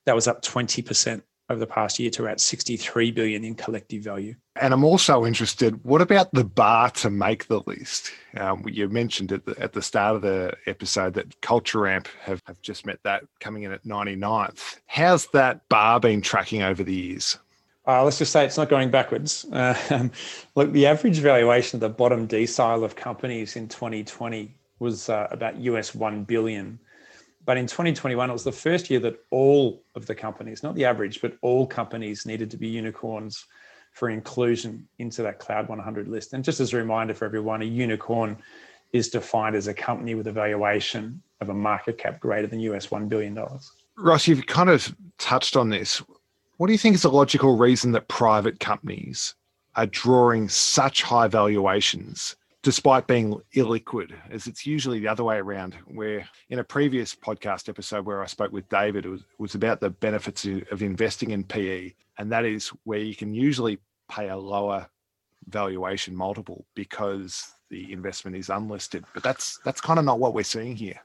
That 0.07 0.14
was 0.14 0.29
up 0.29 0.43
20% 0.43 1.23
over 1.52 1.61
the 1.61 1.66
past 1.66 1.99
year 1.99 2.11
to 2.11 2.25
about 2.25 2.40
63 2.40 3.11
billion 3.12 3.44
in 3.44 3.54
collective 3.54 4.02
value. 4.02 4.35
And 4.61 4.75
I'm 4.75 4.85
also 4.85 5.25
interested, 5.25 5.82
what 5.85 6.02
about 6.02 6.32
the 6.32 6.44
bar 6.44 6.90
to 6.90 7.11
make 7.11 7.47
the 7.47 7.61
list? 7.66 8.11
Um, 8.37 8.64
you 8.66 8.88
mentioned 8.88 9.32
at 9.32 9.47
the, 9.47 9.59
at 9.59 9.73
the 9.73 9.82
start 9.82 10.16
of 10.16 10.23
the 10.23 10.54
episode 10.66 11.14
that 11.14 11.40
Culture 11.42 11.87
Amp 11.87 12.09
have, 12.21 12.42
have 12.47 12.61
just 12.62 12.85
met 12.87 12.99
that 13.04 13.25
coming 13.40 13.62
in 13.62 13.73
at 13.73 13.85
99th. 13.85 14.78
How's 14.87 15.26
that 15.28 15.68
bar 15.68 16.00
been 16.00 16.21
tracking 16.21 16.62
over 16.62 16.82
the 16.82 16.94
years? 16.94 17.38
Uh, 17.87 18.04
let's 18.04 18.18
just 18.18 18.32
say 18.32 18.44
it's 18.44 18.56
not 18.56 18.68
going 18.68 18.90
backwards. 18.90 19.47
Uh, 19.52 20.09
look, 20.54 20.73
the 20.73 20.87
average 20.87 21.18
valuation 21.18 21.76
of 21.76 21.80
the 21.80 21.88
bottom 21.88 22.26
decile 22.26 22.85
of 22.85 22.97
companies 22.97 23.56
in 23.56 23.68
2020 23.68 24.54
was 24.78 25.09
uh, 25.09 25.28
about 25.30 25.56
US 25.59 25.94
1 25.94 26.25
billion. 26.25 26.78
But 27.44 27.56
in 27.56 27.66
2021, 27.66 28.30
it 28.30 28.32
was 28.32 28.44
the 28.44 28.52
first 28.52 28.88
year 28.88 29.00
that 29.00 29.18
all 29.30 29.82
of 29.94 30.06
the 30.06 30.14
companies, 30.14 30.62
not 30.62 30.75
the 30.75 30.84
average, 30.84 31.20
but 31.20 31.37
all 31.42 31.66
companies 31.66 32.25
needed 32.25 32.50
to 32.52 32.56
be 32.56 32.68
unicorns 32.68 33.44
for 33.92 34.11
inclusion 34.11 34.87
into 34.99 35.22
that 35.22 35.38
Cloud 35.38 35.68
100 35.68 36.08
list. 36.08 36.32
And 36.32 36.44
just 36.44 36.61
as 36.61 36.72
a 36.72 36.76
reminder 36.76 37.14
for 37.14 37.25
everyone, 37.25 37.62
a 37.62 37.66
unicorn 37.66 38.38
is 38.92 39.08
defined 39.08 39.56
as 39.56 39.66
a 39.66 39.75
company 39.75 40.14
with 40.14 40.26
a 40.26 40.32
valuation 40.32 41.22
of 41.40 41.49
a 41.49 41.54
market 41.54 41.99
cap 41.99 42.20
greater 42.20 42.46
than 42.46 42.61
US 42.61 42.87
$1 42.88 43.08
billion. 43.08 43.38
Ross, 43.96 44.26
you've 44.26 44.46
kind 44.46 44.70
of 44.70 44.94
touched 45.18 45.56
on 45.56 45.68
this. 45.68 46.02
What 46.56 46.68
do 46.68 46.72
you 46.72 46.78
think 46.78 46.94
is 46.94 47.02
the 47.02 47.11
logical 47.11 47.56
reason 47.56 47.92
that 47.92 48.08
private 48.08 48.61
companies 48.61 49.34
are 49.75 49.87
drawing 49.87 50.49
such 50.49 51.02
high 51.02 51.28
valuations 51.28 52.37
despite 52.62 53.07
being 53.07 53.40
illiquid, 53.57 54.12
as 54.31 54.47
it's 54.47 54.66
usually 54.66 55.00
the 55.00 55.09
other 55.09 55.25
way 55.25 55.37
around. 55.37 55.76
Where 55.87 56.26
in 56.49 56.61
a 56.61 56.64
previous 56.64 57.14
podcast 57.14 57.69
episode 57.69 58.07
where 58.07 58.23
I 58.23 58.26
spoke 58.26 58.52
with 58.52 58.69
David, 58.69 59.04
it 59.04 59.11
was, 59.11 59.23
was 59.38 59.54
about 59.54 59.81
the 59.81 59.90
benefits 59.90 60.47
of 60.71 60.83
investing 60.83 61.31
in 61.31 61.45
PE, 61.45 61.92
and 62.19 62.31
that 62.33 62.45
is 62.45 62.69
where 62.85 63.00
you 63.00 63.14
can 63.14 63.35
usually 63.35 63.78
pay 64.09 64.28
a 64.28 64.37
lower 64.37 64.87
valuation 65.49 66.14
multiple 66.14 66.64
because 66.75 67.52
the 67.71 67.92
investment 67.92 68.37
is 68.37 68.49
unlisted. 68.49 69.04
But 69.12 69.23
that's 69.23 69.59
that's 69.64 69.81
kind 69.81 69.99
of 69.99 70.04
not 70.04 70.21
what 70.21 70.35
we're 70.35 70.45
seeing 70.45 70.76
here. 70.76 71.00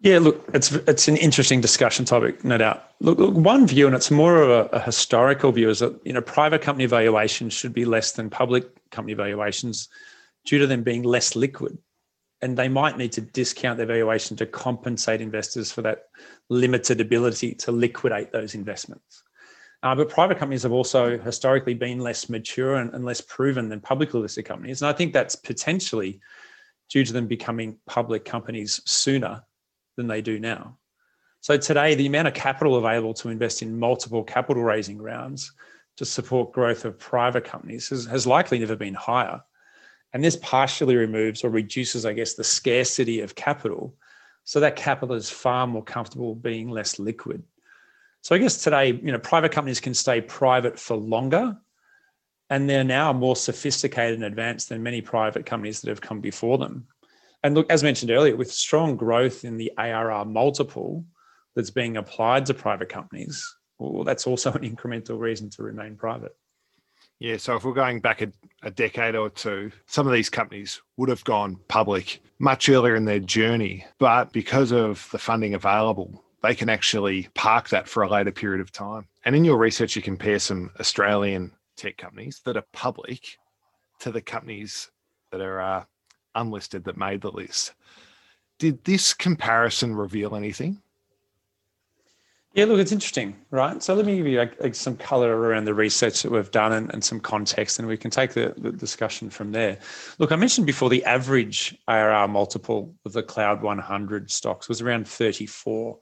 Yeah, 0.00 0.18
look, 0.18 0.44
it's 0.54 0.72
it's 0.72 1.08
an 1.08 1.16
interesting 1.18 1.60
discussion 1.60 2.04
topic, 2.04 2.44
no 2.44 2.58
doubt. 2.58 2.90
Look, 3.00 3.18
look 3.18 3.34
one 3.34 3.66
view, 3.66 3.86
and 3.86 3.94
it's 3.94 4.10
more 4.10 4.42
of 4.42 4.48
a, 4.48 4.76
a, 4.76 4.80
historical 4.80 5.52
view, 5.52 5.70
is 5.70 5.78
that 5.78 5.98
you 6.04 6.12
know 6.12 6.20
private 6.20 6.62
company 6.62 6.86
valuations 6.86 7.52
should 7.52 7.72
be 7.72 7.84
less 7.84 8.12
than 8.12 8.30
public 8.30 8.90
company 8.90 9.14
valuations 9.14 9.88
due 10.44 10.58
to 10.58 10.66
them 10.66 10.82
being 10.82 11.02
less 11.02 11.36
liquid. 11.36 11.78
And 12.42 12.56
they 12.56 12.68
might 12.68 12.98
need 12.98 13.12
to 13.12 13.20
discount 13.20 13.78
their 13.78 13.86
valuation 13.86 14.36
to 14.36 14.46
compensate 14.46 15.20
investors 15.20 15.72
for 15.72 15.82
that 15.82 16.04
limited 16.50 17.00
ability 17.00 17.54
to 17.54 17.72
liquidate 17.72 18.32
those 18.32 18.54
investments. 18.54 19.22
Uh, 19.82 19.94
but 19.94 20.08
private 20.08 20.38
companies 20.38 20.62
have 20.62 20.72
also 20.72 21.18
historically 21.18 21.74
been 21.74 21.98
less 21.98 22.28
mature 22.28 22.76
and, 22.76 22.92
and 22.94 23.04
less 23.04 23.20
proven 23.20 23.68
than 23.68 23.80
publicly 23.80 24.20
listed 24.20 24.44
companies. 24.44 24.82
And 24.82 24.88
I 24.88 24.92
think 24.92 25.12
that's 25.12 25.36
potentially 25.36 26.20
due 26.90 27.04
to 27.04 27.12
them 27.12 27.26
becoming 27.26 27.78
public 27.86 28.24
companies 28.24 28.80
sooner 28.86 29.42
than 29.96 30.06
they 30.06 30.22
do 30.22 30.38
now. 30.38 30.78
So 31.40 31.58
today, 31.58 31.94
the 31.94 32.06
amount 32.06 32.28
of 32.28 32.34
capital 32.34 32.76
available 32.76 33.12
to 33.14 33.28
invest 33.28 33.60
in 33.60 33.78
multiple 33.78 34.24
capital 34.24 34.62
raising 34.62 35.00
rounds 35.00 35.52
to 35.98 36.06
support 36.06 36.52
growth 36.52 36.86
of 36.86 36.98
private 36.98 37.44
companies 37.44 37.90
has, 37.90 38.06
has 38.06 38.26
likely 38.26 38.58
never 38.58 38.76
been 38.76 38.94
higher. 38.94 39.42
And 40.14 40.22
this 40.22 40.36
partially 40.36 40.94
removes 40.94 41.42
or 41.42 41.50
reduces, 41.50 42.06
I 42.06 42.12
guess, 42.12 42.34
the 42.34 42.44
scarcity 42.44 43.20
of 43.20 43.34
capital. 43.34 43.94
So 44.44 44.60
that 44.60 44.76
capital 44.76 45.16
is 45.16 45.28
far 45.28 45.66
more 45.66 45.82
comfortable 45.82 46.36
being 46.36 46.70
less 46.70 47.00
liquid. 47.00 47.42
So 48.22 48.34
I 48.34 48.38
guess 48.38 48.62
today, 48.62 48.92
you 48.92 49.10
know, 49.10 49.18
private 49.18 49.50
companies 49.50 49.80
can 49.80 49.92
stay 49.92 50.20
private 50.20 50.78
for 50.78 50.96
longer. 50.96 51.58
And 52.48 52.70
they're 52.70 52.84
now 52.84 53.12
more 53.12 53.34
sophisticated 53.34 54.14
and 54.14 54.24
advanced 54.24 54.68
than 54.68 54.82
many 54.82 55.00
private 55.00 55.46
companies 55.46 55.80
that 55.80 55.88
have 55.88 56.00
come 56.00 56.20
before 56.20 56.58
them. 56.58 56.86
And 57.42 57.54
look, 57.54 57.68
as 57.68 57.82
mentioned 57.82 58.12
earlier, 58.12 58.36
with 58.36 58.52
strong 58.52 58.96
growth 58.96 59.44
in 59.44 59.56
the 59.56 59.72
ARR 59.76 60.24
multiple 60.26 61.04
that's 61.56 61.70
being 61.70 61.96
applied 61.96 62.46
to 62.46 62.54
private 62.54 62.88
companies, 62.88 63.44
well, 63.78 64.04
that's 64.04 64.26
also 64.26 64.52
an 64.52 64.62
incremental 64.62 65.18
reason 65.18 65.50
to 65.50 65.62
remain 65.62 65.96
private. 65.96 66.36
Yeah, 67.24 67.38
so 67.38 67.56
if 67.56 67.64
we're 67.64 67.72
going 67.72 68.00
back 68.00 68.20
a, 68.20 68.30
a, 68.62 68.70
decade 68.70 69.16
or 69.16 69.30
two, 69.30 69.72
some 69.86 70.06
of 70.06 70.12
these 70.12 70.28
companies 70.28 70.82
would 70.98 71.08
have 71.08 71.24
gone 71.24 71.58
public 71.68 72.20
much 72.38 72.68
earlier 72.68 72.96
in 72.96 73.06
their 73.06 73.18
journey. 73.18 73.86
But 73.98 74.30
because 74.30 74.72
of 74.72 75.08
the 75.10 75.16
funding 75.16 75.54
available, 75.54 76.22
they 76.42 76.54
can 76.54 76.68
actually 76.68 77.30
park 77.32 77.70
that 77.70 77.88
for 77.88 78.02
a 78.02 78.10
later 78.10 78.30
period 78.30 78.60
of 78.60 78.72
time. 78.72 79.06
And 79.24 79.34
in 79.34 79.42
your 79.42 79.56
research, 79.56 79.96
you 79.96 80.02
compare 80.02 80.38
some 80.38 80.70
Australian 80.78 81.52
tech 81.78 81.96
companies 81.96 82.42
that 82.44 82.58
are 82.58 82.66
public 82.74 83.38
to 84.00 84.12
the 84.12 84.20
companies 84.20 84.90
that 85.32 85.40
are 85.40 85.62
uh, 85.62 85.84
unlisted 86.34 86.84
that 86.84 86.98
made 86.98 87.22
the 87.22 87.32
list. 87.32 87.72
Did 88.58 88.84
this 88.84 89.14
comparison 89.14 89.96
reveal 89.96 90.36
anything? 90.36 90.82
Yeah, 92.54 92.66
look, 92.66 92.78
it's 92.78 92.92
interesting, 92.92 93.34
right? 93.50 93.82
So 93.82 93.94
let 93.94 94.06
me 94.06 94.16
give 94.16 94.28
you 94.28 94.38
like, 94.38 94.60
like 94.62 94.76
some 94.76 94.96
color 94.96 95.36
around 95.36 95.64
the 95.64 95.74
research 95.74 96.22
that 96.22 96.30
we've 96.30 96.52
done 96.52 96.72
and, 96.72 96.88
and 96.94 97.02
some 97.02 97.18
context, 97.18 97.80
and 97.80 97.88
we 97.88 97.96
can 97.96 98.12
take 98.12 98.32
the, 98.32 98.54
the, 98.56 98.70
discussion 98.70 99.28
from 99.28 99.50
there. 99.50 99.76
Look, 100.20 100.30
I 100.30 100.36
mentioned 100.36 100.64
before 100.64 100.88
the 100.88 101.04
average 101.04 101.76
ARR 101.88 102.28
multiple 102.28 102.94
of 103.04 103.12
the 103.12 103.24
Cloud 103.24 103.60
100 103.60 104.30
stocks 104.30 104.68
was 104.68 104.80
around 104.80 105.08
34, 105.08 105.98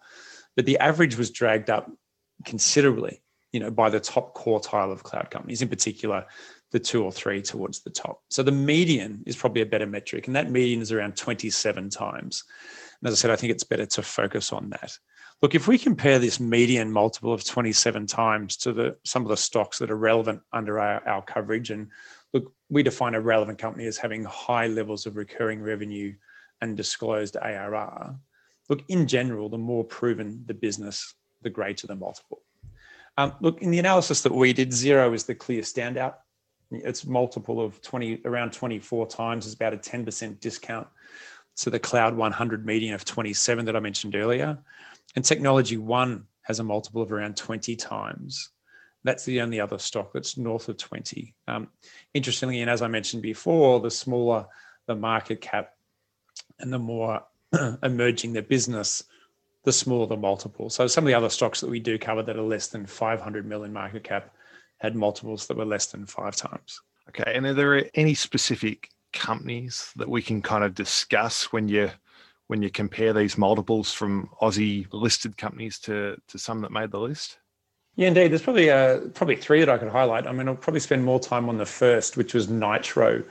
but 0.54 0.66
the 0.66 0.76
average 0.76 1.16
was 1.16 1.30
dragged 1.30 1.70
up 1.70 1.90
considerably, 2.44 3.22
you 3.52 3.60
know, 3.60 3.70
by 3.70 3.88
the 3.88 4.00
top 4.00 4.36
quartile 4.36 4.92
of 4.92 5.04
cloud 5.04 5.30
companies, 5.30 5.62
in 5.62 5.68
particular, 5.68 6.26
the 6.70 6.80
two 6.80 7.02
or 7.02 7.12
three 7.12 7.40
towards 7.40 7.80
the 7.80 7.90
top. 7.90 8.20
So 8.28 8.42
the 8.42 8.52
median 8.52 9.22
is 9.24 9.36
probably 9.36 9.62
a 9.62 9.66
better 9.66 9.86
metric, 9.86 10.26
and 10.26 10.36
that 10.36 10.50
median 10.50 10.82
is 10.82 10.92
around 10.92 11.16
27 11.16 11.88
times. 11.88 12.44
And 13.00 13.08
as 13.08 13.14
I 13.14 13.16
said, 13.16 13.30
I 13.30 13.36
think 13.36 13.52
it's 13.52 13.64
better 13.64 13.86
to 13.86 14.02
focus 14.02 14.52
on 14.52 14.68
that. 14.70 14.98
Look, 15.42 15.56
if 15.56 15.66
we 15.66 15.76
compare 15.76 16.20
this 16.20 16.38
median 16.38 16.92
multiple 16.92 17.32
of 17.32 17.44
27 17.44 18.06
times 18.06 18.56
to 18.58 18.72
the 18.72 18.96
some 19.04 19.22
of 19.22 19.28
the 19.28 19.36
stocks 19.36 19.78
that 19.80 19.90
are 19.90 19.96
relevant 19.96 20.40
under 20.52 20.78
our, 20.78 21.06
our 21.06 21.20
coverage, 21.20 21.70
and 21.70 21.88
look, 22.32 22.52
we 22.70 22.84
define 22.84 23.16
a 23.16 23.20
relevant 23.20 23.58
company 23.58 23.86
as 23.86 23.96
having 23.98 24.22
high 24.22 24.68
levels 24.68 25.04
of 25.04 25.16
recurring 25.16 25.60
revenue 25.60 26.14
and 26.60 26.76
disclosed 26.76 27.36
ARR. 27.36 28.14
Look, 28.68 28.84
in 28.88 29.08
general, 29.08 29.48
the 29.48 29.58
more 29.58 29.82
proven 29.82 30.44
the 30.46 30.54
business, 30.54 31.14
the 31.42 31.50
greater 31.50 31.88
the 31.88 31.96
multiple. 31.96 32.42
Um, 33.18 33.34
look, 33.40 33.60
in 33.60 33.72
the 33.72 33.80
analysis 33.80 34.22
that 34.22 34.32
we 34.32 34.52
did, 34.52 34.70
Xero 34.70 35.12
is 35.12 35.24
the 35.24 35.34
clear 35.34 35.62
standout 35.62 36.14
It's 36.70 37.04
multiple 37.04 37.60
of 37.60 37.82
20, 37.82 38.22
around 38.24 38.52
24 38.52 39.08
times 39.08 39.46
is 39.46 39.54
about 39.54 39.74
a 39.74 39.76
10% 39.76 40.38
discount 40.38 40.86
to 41.56 41.68
the 41.68 41.80
Cloud 41.80 42.16
100 42.16 42.64
median 42.64 42.94
of 42.94 43.04
27 43.04 43.64
that 43.64 43.76
I 43.76 43.80
mentioned 43.80 44.14
earlier. 44.14 44.56
And 45.14 45.24
Technology 45.24 45.76
One 45.76 46.26
has 46.42 46.58
a 46.60 46.64
multiple 46.64 47.02
of 47.02 47.12
around 47.12 47.36
20 47.36 47.76
times. 47.76 48.50
That's 49.04 49.24
the 49.24 49.40
only 49.40 49.60
other 49.60 49.78
stock 49.78 50.12
that's 50.12 50.36
north 50.36 50.68
of 50.68 50.76
20. 50.76 51.34
Um, 51.48 51.68
interestingly, 52.14 52.60
and 52.60 52.70
as 52.70 52.82
I 52.82 52.88
mentioned 52.88 53.22
before, 53.22 53.80
the 53.80 53.90
smaller 53.90 54.46
the 54.86 54.94
market 54.94 55.40
cap 55.40 55.74
and 56.58 56.72
the 56.72 56.78
more 56.78 57.22
emerging 57.82 58.32
the 58.32 58.42
business, 58.42 59.04
the 59.64 59.72
smaller 59.72 60.06
the 60.06 60.16
multiple. 60.16 60.70
So 60.70 60.86
some 60.86 61.04
of 61.04 61.08
the 61.08 61.14
other 61.14 61.30
stocks 61.30 61.60
that 61.60 61.70
we 61.70 61.80
do 61.80 61.98
cover 61.98 62.22
that 62.22 62.36
are 62.36 62.42
less 62.42 62.68
than 62.68 62.86
500 62.86 63.46
million 63.46 63.72
market 63.72 64.04
cap 64.04 64.34
had 64.78 64.96
multiples 64.96 65.46
that 65.46 65.56
were 65.56 65.64
less 65.64 65.86
than 65.86 66.06
five 66.06 66.34
times. 66.34 66.80
Okay. 67.08 67.32
And 67.34 67.46
are 67.46 67.54
there 67.54 67.88
any 67.94 68.14
specific 68.14 68.88
companies 69.12 69.92
that 69.96 70.08
we 70.08 70.22
can 70.22 70.42
kind 70.42 70.64
of 70.64 70.74
discuss 70.74 71.52
when 71.52 71.68
you 71.68 71.90
when 72.52 72.60
you 72.60 72.68
compare 72.68 73.14
these 73.14 73.38
multiples 73.38 73.94
from 73.94 74.28
Aussie 74.42 74.86
listed 74.92 75.38
companies 75.38 75.78
to 75.78 76.18
to 76.28 76.38
some 76.38 76.60
that 76.60 76.70
made 76.70 76.90
the 76.90 77.00
list? 77.00 77.38
Yeah, 77.96 78.08
indeed. 78.08 78.30
There's 78.30 78.42
probably 78.42 78.68
uh, 78.68 79.08
probably 79.14 79.36
three 79.36 79.60
that 79.60 79.70
I 79.70 79.78
could 79.78 79.88
highlight. 79.88 80.26
I 80.26 80.32
mean, 80.32 80.48
I'll 80.48 80.54
probably 80.54 80.80
spend 80.80 81.02
more 81.02 81.18
time 81.18 81.48
on 81.48 81.56
the 81.56 81.64
first, 81.64 82.18
which 82.18 82.34
was 82.34 82.50
Nitro. 82.50 83.24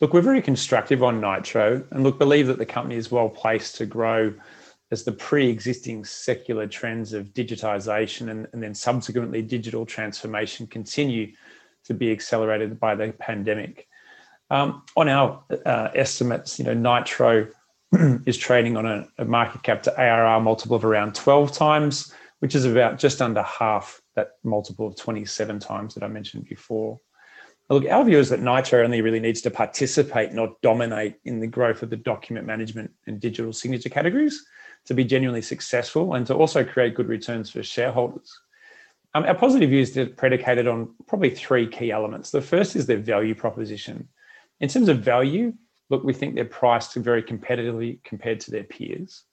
Look, 0.00 0.12
we're 0.12 0.22
very 0.22 0.42
constructive 0.42 1.04
on 1.04 1.20
Nitro, 1.20 1.84
and 1.92 2.02
look, 2.02 2.18
believe 2.18 2.48
that 2.48 2.58
the 2.58 2.66
company 2.66 2.96
is 2.96 3.12
well 3.12 3.28
placed 3.28 3.76
to 3.76 3.86
grow 3.86 4.34
as 4.90 5.04
the 5.04 5.12
pre-existing 5.12 6.04
secular 6.04 6.66
trends 6.66 7.12
of 7.12 7.32
digitization 7.32 8.30
and, 8.30 8.48
and 8.52 8.60
then 8.60 8.74
subsequently 8.74 9.40
digital 9.40 9.86
transformation 9.86 10.66
continue 10.66 11.32
to 11.84 11.94
be 11.94 12.10
accelerated 12.10 12.80
by 12.80 12.96
the 12.96 13.12
pandemic. 13.20 13.86
Um, 14.50 14.82
on 14.96 15.08
our 15.08 15.44
uh, 15.64 15.90
estimates, 15.94 16.58
you 16.58 16.64
know, 16.64 16.74
Nitro 16.74 17.46
is 18.26 18.36
trading 18.36 18.76
on 18.76 18.86
a, 18.86 19.06
a, 19.18 19.24
market 19.24 19.62
cap 19.62 19.82
to 19.82 20.00
ARR 20.00 20.40
multiple 20.40 20.76
of 20.76 20.84
around 20.84 21.14
12 21.14 21.52
times, 21.52 22.12
which 22.40 22.54
is 22.54 22.64
about 22.64 22.98
just 22.98 23.22
under 23.22 23.42
half 23.42 24.00
that 24.16 24.32
multiple 24.42 24.86
of 24.86 24.96
27 24.96 25.58
times 25.58 25.94
that 25.94 26.02
I 26.02 26.08
mentioned 26.08 26.46
before. 26.48 27.00
Look, 27.70 27.86
our 27.86 28.04
view 28.04 28.18
is 28.18 28.28
that 28.28 28.42
Nitro 28.42 28.84
only 28.84 29.00
really 29.00 29.20
needs 29.20 29.40
to 29.42 29.50
participate, 29.50 30.32
not 30.32 30.60
dominate 30.60 31.16
in 31.24 31.40
the 31.40 31.46
growth 31.46 31.82
of 31.82 31.90
the 31.90 31.96
document 31.96 32.46
management 32.46 32.90
and 33.06 33.20
digital 33.20 33.52
signature 33.52 33.88
categories 33.88 34.44
to 34.86 34.94
be 34.94 35.04
genuinely 35.04 35.40
successful 35.40 36.14
and 36.14 36.26
to 36.26 36.34
also 36.34 36.62
create 36.62 36.94
good 36.94 37.08
returns 37.08 37.50
for 37.50 37.62
shareholders. 37.62 38.38
Um, 39.14 39.24
our 39.24 39.34
positive 39.34 39.70
views 39.70 39.96
are 39.96 40.06
predicated 40.06 40.66
on 40.66 40.94
probably 41.06 41.30
three 41.30 41.66
key 41.66 41.90
elements. 41.90 42.30
The 42.30 42.42
first 42.42 42.76
is 42.76 42.86
their 42.86 42.98
value 42.98 43.34
proposition. 43.34 44.08
In 44.60 44.68
terms 44.68 44.88
of 44.88 44.98
value, 44.98 45.54
look, 45.90 46.04
we 46.04 46.12
think 46.12 46.34
they're 46.34 46.44
priced 46.44 46.94
very 46.94 47.22
competitively 47.22 48.02
compared 48.04 48.40
to 48.40 48.50
their 48.50 48.64
peers. 48.64 49.24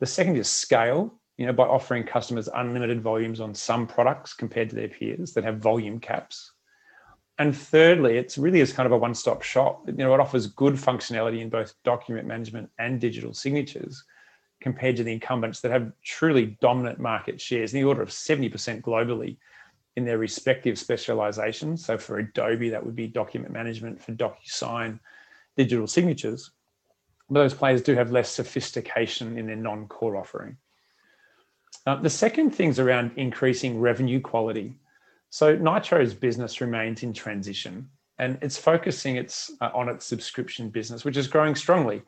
The 0.00 0.06
second 0.06 0.36
is 0.36 0.48
scale, 0.48 1.14
you 1.36 1.46
know, 1.46 1.52
by 1.52 1.64
offering 1.64 2.04
customers 2.04 2.48
unlimited 2.54 3.02
volumes 3.02 3.40
on 3.40 3.54
some 3.54 3.86
products 3.86 4.34
compared 4.34 4.70
to 4.70 4.76
their 4.76 4.88
peers 4.88 5.32
that 5.32 5.44
have 5.44 5.58
volume 5.58 5.98
caps. 6.00 6.52
And 7.38 7.56
thirdly, 7.56 8.18
it's 8.18 8.38
really 8.38 8.60
is 8.60 8.72
kind 8.72 8.86
of 8.86 8.92
a 8.92 8.98
one-stop 8.98 9.42
shop. 9.42 9.82
You 9.86 9.94
know, 9.94 10.14
it 10.14 10.20
offers 10.20 10.46
good 10.46 10.74
functionality 10.74 11.40
in 11.40 11.48
both 11.48 11.74
document 11.82 12.26
management 12.26 12.70
and 12.78 13.00
digital 13.00 13.32
signatures 13.32 14.04
compared 14.60 14.96
to 14.96 15.04
the 15.04 15.12
incumbents 15.12 15.60
that 15.60 15.72
have 15.72 15.92
truly 16.04 16.56
dominant 16.60 17.00
market 17.00 17.40
shares 17.40 17.72
in 17.72 17.80
the 17.80 17.86
order 17.86 18.02
of 18.02 18.10
70% 18.10 18.80
globally 18.82 19.36
in 19.96 20.04
their 20.04 20.18
respective 20.18 20.78
specializations. 20.78 21.84
So 21.84 21.98
for 21.98 22.18
Adobe, 22.18 22.70
that 22.70 22.84
would 22.84 22.94
be 22.94 23.08
document 23.08 23.52
management, 23.52 24.00
for 24.00 24.12
DocuSign, 24.12 25.00
digital 25.56 25.86
signatures. 25.86 26.50
But 27.28 27.40
those 27.40 27.54
players 27.54 27.82
do 27.82 27.94
have 27.94 28.12
less 28.12 28.30
sophistication 28.30 29.38
in 29.38 29.46
their 29.46 29.56
non-core 29.56 30.16
offering. 30.16 30.56
Uh, 31.86 31.96
the 31.96 32.10
second 32.10 32.50
thing's 32.50 32.78
around 32.78 33.12
increasing 33.16 33.80
revenue 33.80 34.20
quality. 34.20 34.76
So 35.30 35.56
Nitro's 35.56 36.14
business 36.14 36.60
remains 36.60 37.02
in 37.02 37.12
transition 37.12 37.88
and 38.18 38.38
it's 38.42 38.58
focusing 38.58 39.16
its 39.16 39.50
uh, 39.60 39.70
on 39.74 39.88
its 39.88 40.06
subscription 40.06 40.68
business, 40.68 41.04
which 41.04 41.16
is 41.16 41.26
growing 41.26 41.54
strongly. 41.54 42.02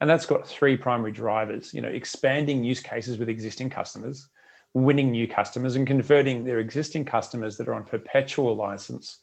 And 0.00 0.08
that's 0.08 0.26
got 0.26 0.46
three 0.46 0.76
primary 0.76 1.10
drivers, 1.10 1.74
you 1.74 1.80
know, 1.80 1.88
expanding 1.88 2.62
use 2.62 2.80
cases 2.80 3.18
with 3.18 3.28
existing 3.28 3.70
customers, 3.70 4.28
winning 4.74 5.10
new 5.10 5.26
customers 5.26 5.74
and 5.74 5.86
converting 5.86 6.44
their 6.44 6.60
existing 6.60 7.04
customers 7.04 7.56
that 7.56 7.66
are 7.66 7.74
on 7.74 7.84
perpetual 7.84 8.54
license 8.54 9.18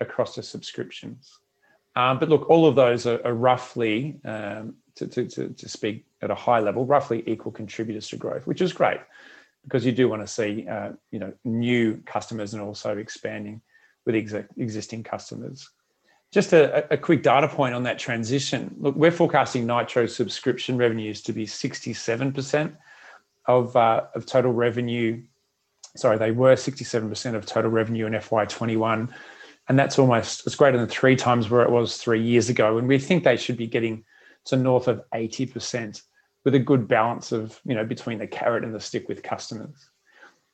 across 0.00 0.34
to 0.36 0.42
subscriptions. 0.42 1.38
Um, 1.94 2.18
but 2.18 2.28
look, 2.28 2.48
all 2.48 2.66
of 2.66 2.74
those 2.74 3.06
are, 3.06 3.20
are 3.24 3.34
roughly, 3.34 4.18
um, 4.24 4.74
to, 4.94 5.06
to, 5.06 5.26
to, 5.26 5.48
to, 5.48 5.68
speak 5.68 6.06
at 6.22 6.30
a 6.30 6.34
high 6.34 6.60
level, 6.60 6.86
roughly 6.86 7.22
equal 7.26 7.52
contributors 7.52 8.08
to 8.08 8.16
growth, 8.16 8.46
which 8.46 8.62
is 8.62 8.72
great 8.72 9.00
because 9.64 9.86
you 9.86 9.92
do 9.92 10.08
want 10.08 10.22
to 10.22 10.26
see, 10.26 10.66
uh, 10.68 10.90
you 11.10 11.18
know, 11.18 11.32
new 11.44 11.96
customers 12.04 12.54
and 12.54 12.62
also 12.62 12.96
expanding 12.96 13.60
with 14.04 14.14
ex- 14.14 14.34
existing 14.56 15.02
customers. 15.02 15.68
Just 16.32 16.52
a, 16.52 16.92
a, 16.92 16.96
quick 16.96 17.22
data 17.22 17.46
point 17.46 17.74
on 17.74 17.82
that 17.82 17.98
transition. 17.98 18.74
Look, 18.78 18.96
we're 18.96 19.10
forecasting 19.10 19.66
Nitro 19.66 20.06
subscription 20.06 20.78
revenues 20.78 21.20
to 21.22 21.32
be 21.32 21.46
67% 21.46 22.72
of, 23.46 23.76
uh, 23.76 24.04
of 24.14 24.24
total 24.24 24.52
revenue. 24.52 25.22
Sorry, 25.94 26.16
they 26.16 26.30
were 26.30 26.54
67% 26.54 27.34
of 27.34 27.44
total 27.44 27.70
revenue 27.70 28.06
in 28.06 28.14
FY21. 28.14 29.10
And 29.68 29.78
that's 29.78 29.98
almost, 29.98 30.46
it's 30.46 30.56
greater 30.56 30.78
than 30.78 30.88
three 30.88 31.16
times 31.16 31.48
where 31.48 31.62
it 31.62 31.70
was 31.70 31.96
three 31.96 32.22
years 32.22 32.48
ago. 32.48 32.78
And 32.78 32.88
we 32.88 32.98
think 32.98 33.24
they 33.24 33.36
should 33.36 33.56
be 33.56 33.66
getting 33.66 34.04
to 34.46 34.56
north 34.56 34.88
of 34.88 35.02
80% 35.14 36.02
with 36.44 36.54
a 36.54 36.58
good 36.58 36.88
balance 36.88 37.30
of, 37.30 37.60
you 37.64 37.74
know, 37.74 37.84
between 37.84 38.18
the 38.18 38.26
carrot 38.26 38.64
and 38.64 38.74
the 38.74 38.80
stick 38.80 39.08
with 39.08 39.22
customers. 39.22 39.90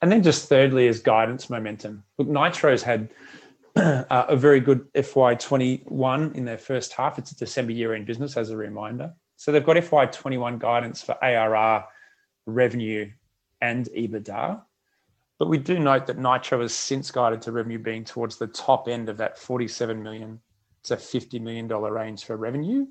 And 0.03 0.12
then 0.12 0.23
just 0.23 0.49
thirdly 0.49 0.87
is 0.87 1.01
guidance 1.01 1.51
momentum. 1.51 2.05
Look, 2.18 2.29
Nitro's 2.29 2.83
had 2.83 3.09
uh, 3.77 4.05
a 4.11 4.37
very 4.37 4.61
good 4.61 4.92
FY21 4.92 6.35
in 6.35 6.44
their 6.44 6.59
first 6.59 6.92
half. 6.92 7.18
It's 7.18 7.33
a 7.33 7.37
December 7.37 7.73
year 7.73 7.94
end 7.94 8.07
business, 8.07 8.37
as 8.37 8.51
a 8.51 8.57
reminder. 8.57 9.12
So 9.37 9.51
they've 9.51 9.64
got 9.64 9.77
FY21 9.77 10.59
guidance 10.59 11.03
for 11.03 11.16
ARR 11.23 11.85
revenue 12.47 13.11
and 13.61 13.87
EBITDA. 13.97 14.62
But 15.38 15.48
we 15.48 15.59
do 15.59 15.79
note 15.79 16.07
that 16.07 16.18
Nitro 16.18 16.62
has 16.62 16.74
since 16.74 17.11
guided 17.11 17.42
to 17.42 17.53
revenue 17.53 17.79
being 17.79 18.05
towards 18.05 18.37
the 18.37 18.48
top 18.48 18.88
end 18.88 19.09
of 19.09 19.16
that 19.18 19.38
47 19.38 20.03
million 20.03 20.40
to 20.85 20.96
50 20.96 21.38
million 21.38 21.68
dollar 21.68 21.92
range 21.92 22.24
for 22.24 22.37
revenue. 22.37 22.87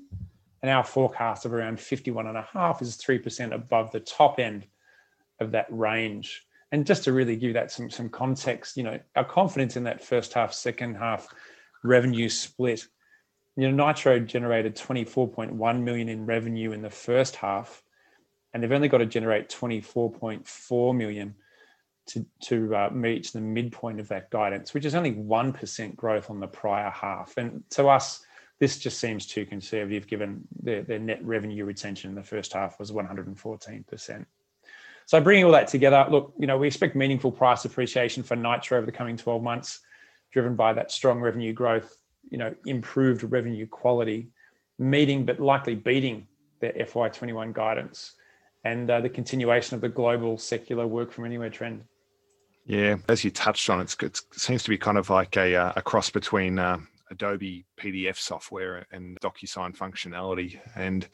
And 0.62 0.70
our 0.70 0.82
forecast 0.82 1.44
of 1.44 1.52
around 1.52 1.78
51 1.78 2.26
and 2.26 2.36
a 2.36 2.48
half 2.52 2.82
is 2.82 2.96
3% 2.96 3.54
above 3.54 3.92
the 3.92 4.00
top 4.00 4.40
end 4.40 4.66
of 5.40 5.52
that 5.52 5.66
range. 5.70 6.46
And 6.72 6.86
just 6.86 7.04
to 7.04 7.12
really 7.12 7.36
give 7.36 7.54
that 7.54 7.70
some, 7.70 7.90
some 7.90 8.08
context, 8.08 8.76
you 8.76 8.82
know, 8.82 8.98
our 9.14 9.24
confidence 9.24 9.76
in 9.76 9.84
that 9.84 10.02
first 10.02 10.32
half, 10.32 10.52
second 10.52 10.96
half 10.96 11.28
revenue 11.84 12.28
split, 12.28 12.86
you 13.56 13.70
know, 13.70 13.86
Nitro 13.86 14.18
generated 14.20 14.74
24.1 14.74 15.82
million 15.82 16.08
in 16.08 16.26
revenue 16.26 16.72
in 16.72 16.82
the 16.82 16.90
first 16.90 17.36
half 17.36 17.82
and 18.52 18.62
they've 18.62 18.72
only 18.72 18.88
got 18.88 18.98
to 18.98 19.06
generate 19.06 19.48
24.4 19.48 20.96
million 20.96 21.34
to, 22.08 22.26
to 22.40 22.74
uh, 22.74 22.88
reach 22.92 23.32
the 23.32 23.40
midpoint 23.40 24.00
of 24.00 24.08
that 24.08 24.30
guidance, 24.30 24.74
which 24.74 24.84
is 24.84 24.94
only 24.94 25.12
1% 25.12 25.96
growth 25.96 26.30
on 26.30 26.40
the 26.40 26.46
prior 26.46 26.90
half. 26.90 27.34
And 27.36 27.62
to 27.70 27.88
us, 27.88 28.24
this 28.58 28.78
just 28.78 28.98
seems 28.98 29.26
too 29.26 29.46
conservative 29.46 30.06
given 30.06 30.42
their, 30.60 30.82
their 30.82 30.98
net 30.98 31.24
revenue 31.24 31.64
retention 31.64 32.10
in 32.10 32.16
the 32.16 32.22
first 32.22 32.52
half 32.52 32.78
was 32.78 32.90
114%. 32.90 34.26
So 35.06 35.20
bringing 35.20 35.44
all 35.44 35.52
that 35.52 35.68
together, 35.68 36.06
look, 36.10 36.34
you 36.38 36.46
know, 36.46 36.58
we 36.58 36.66
expect 36.66 36.96
meaningful 36.96 37.30
price 37.30 37.64
appreciation 37.64 38.22
for 38.22 38.36
Nitro 38.36 38.78
over 38.78 38.86
the 38.86 38.92
coming 38.92 39.16
12 39.16 39.42
months, 39.42 39.80
driven 40.32 40.56
by 40.56 40.72
that 40.72 40.90
strong 40.90 41.20
revenue 41.20 41.52
growth, 41.52 41.96
you 42.30 42.36
know, 42.36 42.54
improved 42.66 43.22
revenue 43.22 43.66
quality, 43.66 44.28
meeting 44.78 45.24
but 45.24 45.40
likely 45.40 45.74
beating 45.74 46.26
their 46.60 46.72
FY21 46.72 47.52
guidance 47.52 48.14
and 48.64 48.90
uh, 48.90 49.00
the 49.00 49.08
continuation 49.08 49.74
of 49.76 49.80
the 49.80 49.88
global 49.88 50.36
secular 50.36 50.86
work 50.86 51.12
from 51.12 51.24
anywhere 51.24 51.50
trend. 51.50 51.82
Yeah, 52.68 52.96
as 53.08 53.24
you 53.24 53.30
touched 53.30 53.70
on, 53.70 53.80
it 53.80 54.20
seems 54.32 54.62
to 54.62 54.68
be 54.68 54.76
kind 54.76 54.98
of 54.98 55.08
like 55.08 55.38
a, 55.38 55.56
uh, 55.56 55.72
a 55.76 55.80
cross 55.80 56.10
between 56.10 56.58
uh, 56.58 56.76
Adobe 57.10 57.64
PDF 57.80 58.16
software 58.16 58.84
and 58.92 59.18
DocuSign 59.20 59.74
functionality. 59.74 60.60
And 60.76 61.08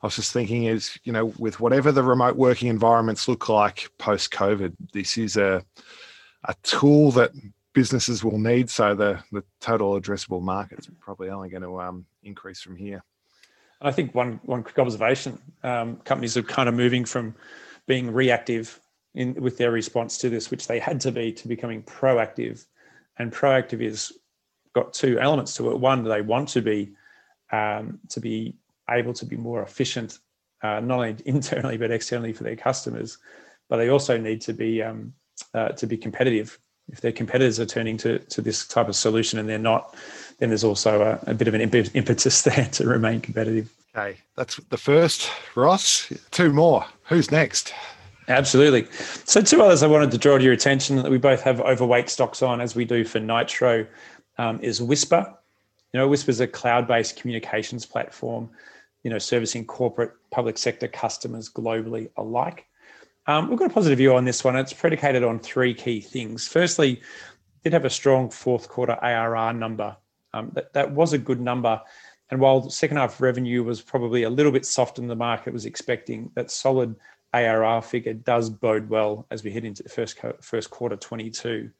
I 0.00 0.06
was 0.06 0.14
just 0.14 0.32
thinking, 0.32 0.66
is 0.66 0.96
you 1.02 1.12
know, 1.12 1.32
with 1.36 1.58
whatever 1.58 1.90
the 1.90 2.04
remote 2.04 2.36
working 2.36 2.68
environments 2.68 3.26
look 3.26 3.48
like 3.48 3.90
post 3.98 4.30
COVID, 4.30 4.72
this 4.92 5.18
is 5.18 5.36
a 5.36 5.64
a 6.44 6.54
tool 6.62 7.10
that 7.12 7.32
businesses 7.72 8.22
will 8.22 8.38
need. 8.38 8.70
So 8.70 8.94
the 8.94 9.18
the 9.32 9.42
total 9.60 10.00
addressable 10.00 10.42
market 10.42 10.78
is 10.78 10.88
probably 11.00 11.28
only 11.28 11.48
going 11.48 11.64
to 11.64 11.80
um, 11.80 12.06
increase 12.22 12.60
from 12.60 12.76
here. 12.76 13.02
I 13.80 13.90
think 13.90 14.14
one 14.14 14.38
one 14.44 14.62
quick 14.62 14.78
observation: 14.78 15.40
um, 15.64 15.96
companies 16.04 16.36
are 16.36 16.44
kind 16.44 16.68
of 16.68 16.76
moving 16.76 17.04
from 17.04 17.34
being 17.88 18.12
reactive 18.12 18.80
in 19.14 19.34
with 19.34 19.58
their 19.58 19.70
response 19.70 20.18
to 20.18 20.28
this, 20.28 20.50
which 20.50 20.66
they 20.66 20.78
had 20.78 21.00
to 21.02 21.12
be, 21.12 21.32
to 21.32 21.48
becoming 21.48 21.82
proactive. 21.82 22.64
And 23.18 23.32
proactive 23.32 23.80
is 23.80 24.12
got 24.74 24.92
two 24.92 25.18
elements 25.20 25.54
to 25.56 25.70
it. 25.70 25.78
One, 25.78 26.02
they 26.04 26.20
want 26.20 26.48
to 26.50 26.60
be 26.60 26.92
um, 27.52 28.00
to 28.08 28.20
be 28.20 28.54
able 28.90 29.12
to 29.14 29.24
be 29.24 29.36
more 29.36 29.62
efficient, 29.62 30.18
uh, 30.62 30.80
not 30.80 30.96
only 30.96 31.16
internally 31.24 31.76
but 31.76 31.90
externally 31.90 32.32
for 32.32 32.44
their 32.44 32.56
customers, 32.56 33.18
but 33.68 33.76
they 33.76 33.88
also 33.88 34.18
need 34.18 34.40
to 34.42 34.52
be 34.52 34.82
um, 34.82 35.14
uh, 35.54 35.68
to 35.68 35.86
be 35.86 35.96
competitive. 35.96 36.58
If 36.88 37.00
their 37.00 37.12
competitors 37.12 37.58
are 37.60 37.66
turning 37.66 37.96
to 37.98 38.18
to 38.18 38.42
this 38.42 38.66
type 38.66 38.88
of 38.88 38.96
solution 38.96 39.38
and 39.38 39.48
they're 39.48 39.58
not, 39.58 39.94
then 40.38 40.50
there's 40.50 40.64
also 40.64 41.02
a, 41.02 41.30
a 41.30 41.34
bit 41.34 41.48
of 41.48 41.54
an 41.54 41.60
impetus 41.60 42.42
there 42.48 42.66
to 42.72 42.86
remain 42.86 43.20
competitive. 43.20 43.72
Okay, 43.96 44.18
that's 44.36 44.56
the 44.56 44.76
first, 44.76 45.30
Ross. 45.54 46.12
Two 46.32 46.52
more. 46.52 46.84
Who's 47.04 47.30
next? 47.30 47.72
Absolutely. 48.28 48.86
So, 49.24 49.42
two 49.42 49.62
others 49.62 49.82
I 49.82 49.86
wanted 49.86 50.10
to 50.12 50.18
draw 50.18 50.38
to 50.38 50.44
your 50.44 50.52
attention 50.52 50.96
that 50.96 51.10
we 51.10 51.18
both 51.18 51.42
have 51.42 51.60
overweight 51.60 52.08
stocks 52.08 52.42
on, 52.42 52.60
as 52.60 52.74
we 52.74 52.84
do 52.84 53.04
for 53.04 53.20
Nitro, 53.20 53.86
um, 54.38 54.60
is 54.60 54.80
Whispir. 54.80 55.26
You 55.92 56.00
know, 56.00 56.08
Whispir 56.08 56.30
is 56.30 56.40
a 56.40 56.46
cloud-based 56.46 57.16
communications 57.16 57.84
platform, 57.84 58.50
you 59.02 59.10
know, 59.10 59.18
servicing 59.18 59.66
corporate, 59.66 60.12
public 60.30 60.56
sector 60.58 60.88
customers 60.88 61.50
globally 61.50 62.08
alike. 62.16 62.66
Um, 63.26 63.48
we've 63.48 63.58
got 63.58 63.70
a 63.70 63.74
positive 63.74 63.98
view 63.98 64.14
on 64.14 64.24
this 64.24 64.42
one. 64.42 64.56
It's 64.56 64.72
predicated 64.72 65.22
on 65.22 65.38
three 65.38 65.74
key 65.74 66.00
things. 66.00 66.48
Firstly, 66.48 67.00
did 67.62 67.72
have 67.72 67.84
a 67.84 67.90
strong 67.90 68.30
fourth 68.30 68.68
quarter 68.68 68.92
ARR 68.92 69.52
number. 69.54 69.96
Um, 70.32 70.50
that, 70.54 70.72
that 70.74 70.92
was 70.92 71.12
a 71.12 71.18
good 71.18 71.40
number. 71.40 71.80
And 72.30 72.40
while 72.40 72.68
second 72.68 72.96
half 72.96 73.20
revenue 73.20 73.62
was 73.62 73.80
probably 73.80 74.24
a 74.24 74.30
little 74.30 74.52
bit 74.52 74.66
softer 74.66 75.00
than 75.00 75.08
the 75.08 75.14
market 75.14 75.52
was 75.52 75.66
expecting, 75.66 76.30
that 76.34 76.50
solid 76.50 76.96
ARR 77.34 77.82
figure 77.82 78.14
does 78.14 78.48
bode 78.48 78.88
well 78.88 79.26
as 79.30 79.42
we 79.42 79.50
head 79.50 79.64
into 79.64 79.82
the 79.82 79.88
first, 79.88 80.18
first 80.40 80.70
quarter 80.70 80.96
22. 80.96 81.70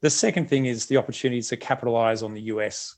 The 0.00 0.10
second 0.10 0.48
thing 0.48 0.66
is 0.66 0.86
the 0.86 0.96
opportunity 0.96 1.40
to 1.42 1.56
capitalize 1.56 2.22
on 2.22 2.34
the 2.34 2.42
US. 2.42 2.96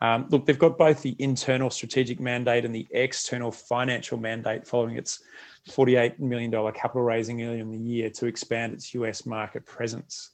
Um, 0.00 0.26
look, 0.30 0.46
they've 0.46 0.58
got 0.58 0.78
both 0.78 1.02
the 1.02 1.14
internal 1.18 1.70
strategic 1.70 2.18
mandate 2.18 2.64
and 2.64 2.74
the 2.74 2.88
external 2.90 3.52
financial 3.52 4.18
mandate 4.18 4.66
following 4.66 4.96
its 4.96 5.22
$48 5.68 6.18
million 6.18 6.50
capital 6.72 7.02
raising 7.02 7.42
earlier 7.44 7.60
in 7.60 7.70
the 7.70 7.78
year 7.78 8.10
to 8.10 8.26
expand 8.26 8.72
its 8.72 8.94
US 8.94 9.26
market 9.26 9.64
presence. 9.64 10.30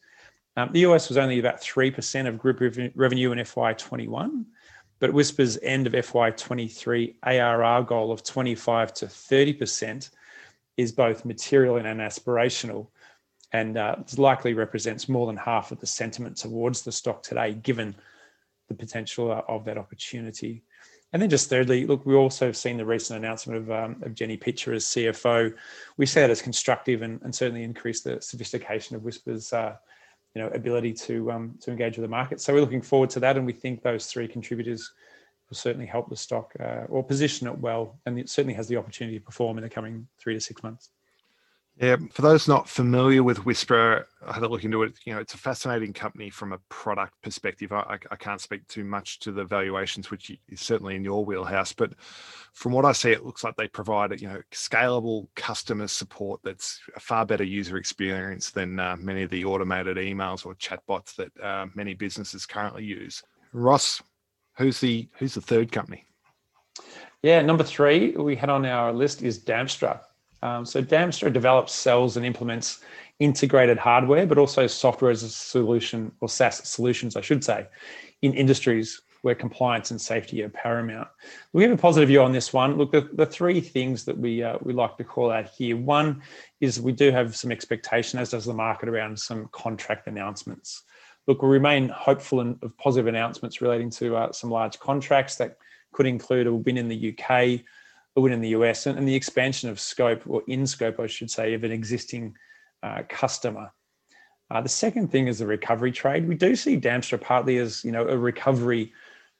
Um, 0.57 0.71
the 0.73 0.81
US 0.81 1.09
was 1.09 1.19
only 1.19 1.39
about 1.39 1.61
3% 1.61 2.27
of 2.27 2.39
group 2.39 2.61
revenue 2.95 3.33
in 3.33 3.39
FY21, 3.39 4.45
but 5.01 5.13
Whispir's 5.13 5.59
end 5.63 5.87
of 5.87 5.93
FY23 5.93 7.17
ARR 7.23 7.83
goal 7.83 8.11
of 8.11 8.23
25 8.25 8.95
to 8.95 9.07
30% 9.07 10.11
is 10.79 10.93
both 10.93 11.27
material 11.27 11.77
and 11.77 12.01
aspirational 12.01 12.87
and 13.53 13.77
uh, 13.77 13.97
likely 14.17 14.55
represents 14.55 15.09
more 15.09 15.27
than 15.27 15.37
half 15.37 15.73
of 15.73 15.81
the 15.81 15.87
sentiment 15.87 16.37
towards 16.37 16.83
the 16.83 16.93
stock 16.93 17.23
today, 17.23 17.53
given 17.53 17.95
the 18.69 18.75
potential 18.75 19.33
uh, 19.33 19.43
of 19.49 19.65
that 19.65 19.77
opportunity. 19.77 20.63
And 21.13 21.21
then 21.21 21.31
just 21.31 21.49
thirdly, 21.49 21.87
look, 21.87 22.05
we 22.07 22.15
also 22.15 22.47
have 22.47 22.57
seen 22.57 22.77
the 22.77 22.85
recent 22.85 23.19
announcement 23.19 23.59
of, 23.59 23.71
um, 23.71 24.03
of 24.03 24.15
Jenny 24.15 24.37
Pitcher 24.37 24.75
as 24.75 24.85
CFO. 24.85 25.53
We 25.97 26.07
see 26.07 26.21
that 26.21 26.31
as 26.31 26.43
constructive 26.43 27.03
and, 27.03 27.21
and 27.23 27.35
certainly 27.35 27.65
increase 27.65 28.03
the 28.03 28.21
sophistication 28.21 28.95
of 28.95 29.03
Whispir's 29.03 29.53
uh, 29.53 29.75
you 30.35 30.43
know, 30.43 30.49
ability 30.49 30.93
to, 30.93 31.33
um, 31.33 31.59
to 31.63 31.71
engage 31.71 31.97
with 31.97 32.05
the 32.05 32.09
market. 32.09 32.41
So 32.41 32.53
we're 32.53 32.61
looking 32.61 32.83
forward 32.83 33.11
to 33.11 33.21
that. 33.21 33.39
And 33.39 33.47
we 33.47 33.55
think 33.55 33.83
those 33.83 34.07
three 34.07 34.29
contributors 34.29 34.93
will 35.49 35.57
certainly 35.57 35.87
help 35.87 36.09
the 36.09 36.17
stock 36.17 36.53
uh, 36.61 36.85
or 36.89 37.03
position 37.03 37.47
it 37.47 37.59
well, 37.59 37.99
and 38.07 38.19
it 38.19 38.29
certainly 38.29 38.55
has 38.55 38.69
the 38.69 38.77
opportunity 38.77 39.19
to 39.19 39.25
perform 39.25 39.59
in 39.59 39.65
the 39.65 39.71
coming 39.71 40.07
three 40.19 40.35
to 40.35 40.41
six 40.41 40.63
months. 40.63 40.91
Yeah, 41.81 41.97
for 42.11 42.23
those 42.23 42.49
not 42.49 42.69
familiar 42.69 43.23
with 43.23 43.45
Whispir, 43.45 44.07
I 44.27 44.33
had 44.33 44.43
a 44.43 44.49
look 44.49 44.65
into 44.65 44.83
it. 44.83 44.95
You 45.05 45.15
know, 45.15 45.21
it's 45.21 45.35
a 45.35 45.39
fascinating 45.39 45.93
company 45.93 46.29
from 46.29 46.53
a 46.53 46.59
product 46.69 47.15
perspective. 47.23 47.71
I, 47.71 47.99
I 48.11 48.17
can't 48.17 48.41
speak 48.41 48.67
too 48.67 48.83
much 48.83 49.21
to 49.21 49.31
the 49.31 49.45
valuations, 49.45 50.11
which 50.11 50.33
is 50.49 50.61
certainly 50.61 50.97
in 50.97 51.05
your 51.05 51.25
wheelhouse, 51.25 51.73
but 51.73 51.93
from 52.53 52.73
what 52.73 52.85
I 52.85 52.91
see, 52.91 53.13
it 53.13 53.25
looks 53.25 53.45
like 53.45 53.55
they 53.55 53.69
provide 53.69 54.21
you 54.21 54.27
know 54.27 54.43
scalable 54.51 55.29
customer 55.37 55.87
support 55.87 56.41
that's 56.43 56.81
a 56.97 57.01
far 57.01 57.25
better 57.25 57.45
user 57.45 57.77
experience 57.77 58.51
than 58.51 58.81
uh, 58.81 58.97
many 58.99 59.23
of 59.23 59.31
the 59.31 59.45
automated 59.45 59.99
emails 59.99 60.45
or 60.45 60.55
chatbots 60.57 61.15
that 61.15 61.31
uh, 61.41 61.67
many 61.77 61.95
businesses 61.95 62.45
currently 62.45 62.83
use. 62.83 63.23
Ross, 63.53 64.03
Who's 64.59 64.81
the 64.81 65.09
who's 65.19 65.35
the 65.35 65.41
third 65.41 65.71
company? 65.71 66.05
Yeah, 67.23 67.41
number 67.43 67.65
three 67.65 68.11
we 68.17 68.37
had 68.37 68.51
on 68.51 68.67
our 68.67 68.93
list 68.93 69.23
is 69.23 69.39
Damstra. 69.39 70.01
Um, 70.43 70.65
so 70.65 70.83
Damstra 70.83 71.33
develops, 71.33 71.73
sells, 71.73 72.17
and 72.17 72.27
implements 72.27 72.81
integrated 73.21 73.79
hardware, 73.79 74.27
but 74.27 74.39
also 74.39 74.67
software 74.67 75.11
as 75.11 75.23
a 75.23 75.29
solution 75.29 76.13
or 76.21 76.29
SaaS 76.29 76.69
solutions, 76.69 77.17
I 77.17 77.21
should 77.21 77.43
say, 77.43 77.67
in 78.23 78.35
industries 78.35 79.03
where 79.23 79.35
compliance 79.35 79.91
and 79.91 80.01
safety 80.01 80.43
are 80.45 80.49
paramount. 80.49 81.09
We 81.53 81.65
have 81.65 81.73
a 81.73 81.77
positive 81.77 82.09
view 82.09 82.23
on 82.23 82.31
this 82.31 82.53
one. 82.53 82.77
Look, 82.77 82.93
the, 82.93 83.09
the 83.13 83.27
three 83.27 83.61
things 83.61 84.05
that 84.05 84.17
we 84.17 84.43
uh, 84.43 84.59
we 84.63 84.73
like 84.73 84.97
to 84.99 85.05
call 85.05 85.31
out 85.31 85.49
here. 85.49 85.77
One 85.77 86.23
is 86.61 86.81
we 86.81 86.93
do 86.93 87.11
have 87.13 87.37
some 87.37 87.53
expectation, 87.53 88.19
as 88.19 88.31
does 88.31 88.45
the 88.45 88.55
market, 88.55 88.89
around 88.89 89.19
some 89.19 89.49
contract 89.53 90.09
announcements 90.09 90.83
look, 91.29 91.43
we 91.43 91.49
remain 91.49 91.91
hopeful 91.91 92.41
and 92.41 92.59
of 92.63 92.77
positive 92.79 93.07
announcements 93.07 93.61
relating 93.61 93.91
to 93.91 94.17
uh, 94.17 94.33
some 94.33 94.51
large 94.51 94.81
contracts 94.81 95.37
that 95.37 95.59
could 95.93 96.07
include 96.07 96.47
a 96.47 96.55
win 96.55 96.79
in 96.79 96.89
the 96.89 97.15
UK, 97.15 97.31
a 97.31 98.21
win 98.21 98.33
in 98.33 98.41
the 98.41 98.49
US, 98.49 98.87
and, 98.87 98.99
and 98.99 99.07
the 99.07 99.15
expansion 99.15 99.69
of 99.69 99.79
scope 99.79 100.23
or 100.27 100.43
in 100.49 100.67
scope, 100.67 100.99
I 100.99 101.07
should 101.07 101.31
say, 101.31 101.53
of 101.53 101.63
an 101.65 101.71
existing 101.71 102.35
uh, 102.83 103.03
customer. 103.09 103.71
Uh, 104.51 104.63
the 104.63 104.69
second 104.69 105.13
thing 105.13 105.29
is 105.29 105.39
the 105.39 105.47
recovery 105.47 105.93
trade. 105.93 106.27
We 106.27 106.35
do 106.35 106.57
see 106.57 106.81
Damstra 106.81 107.21
partly 107.21 107.59
as 107.59 107.85
you 107.85 107.93
know 107.93 108.09
a 108.09 108.17
recovery 108.17 108.95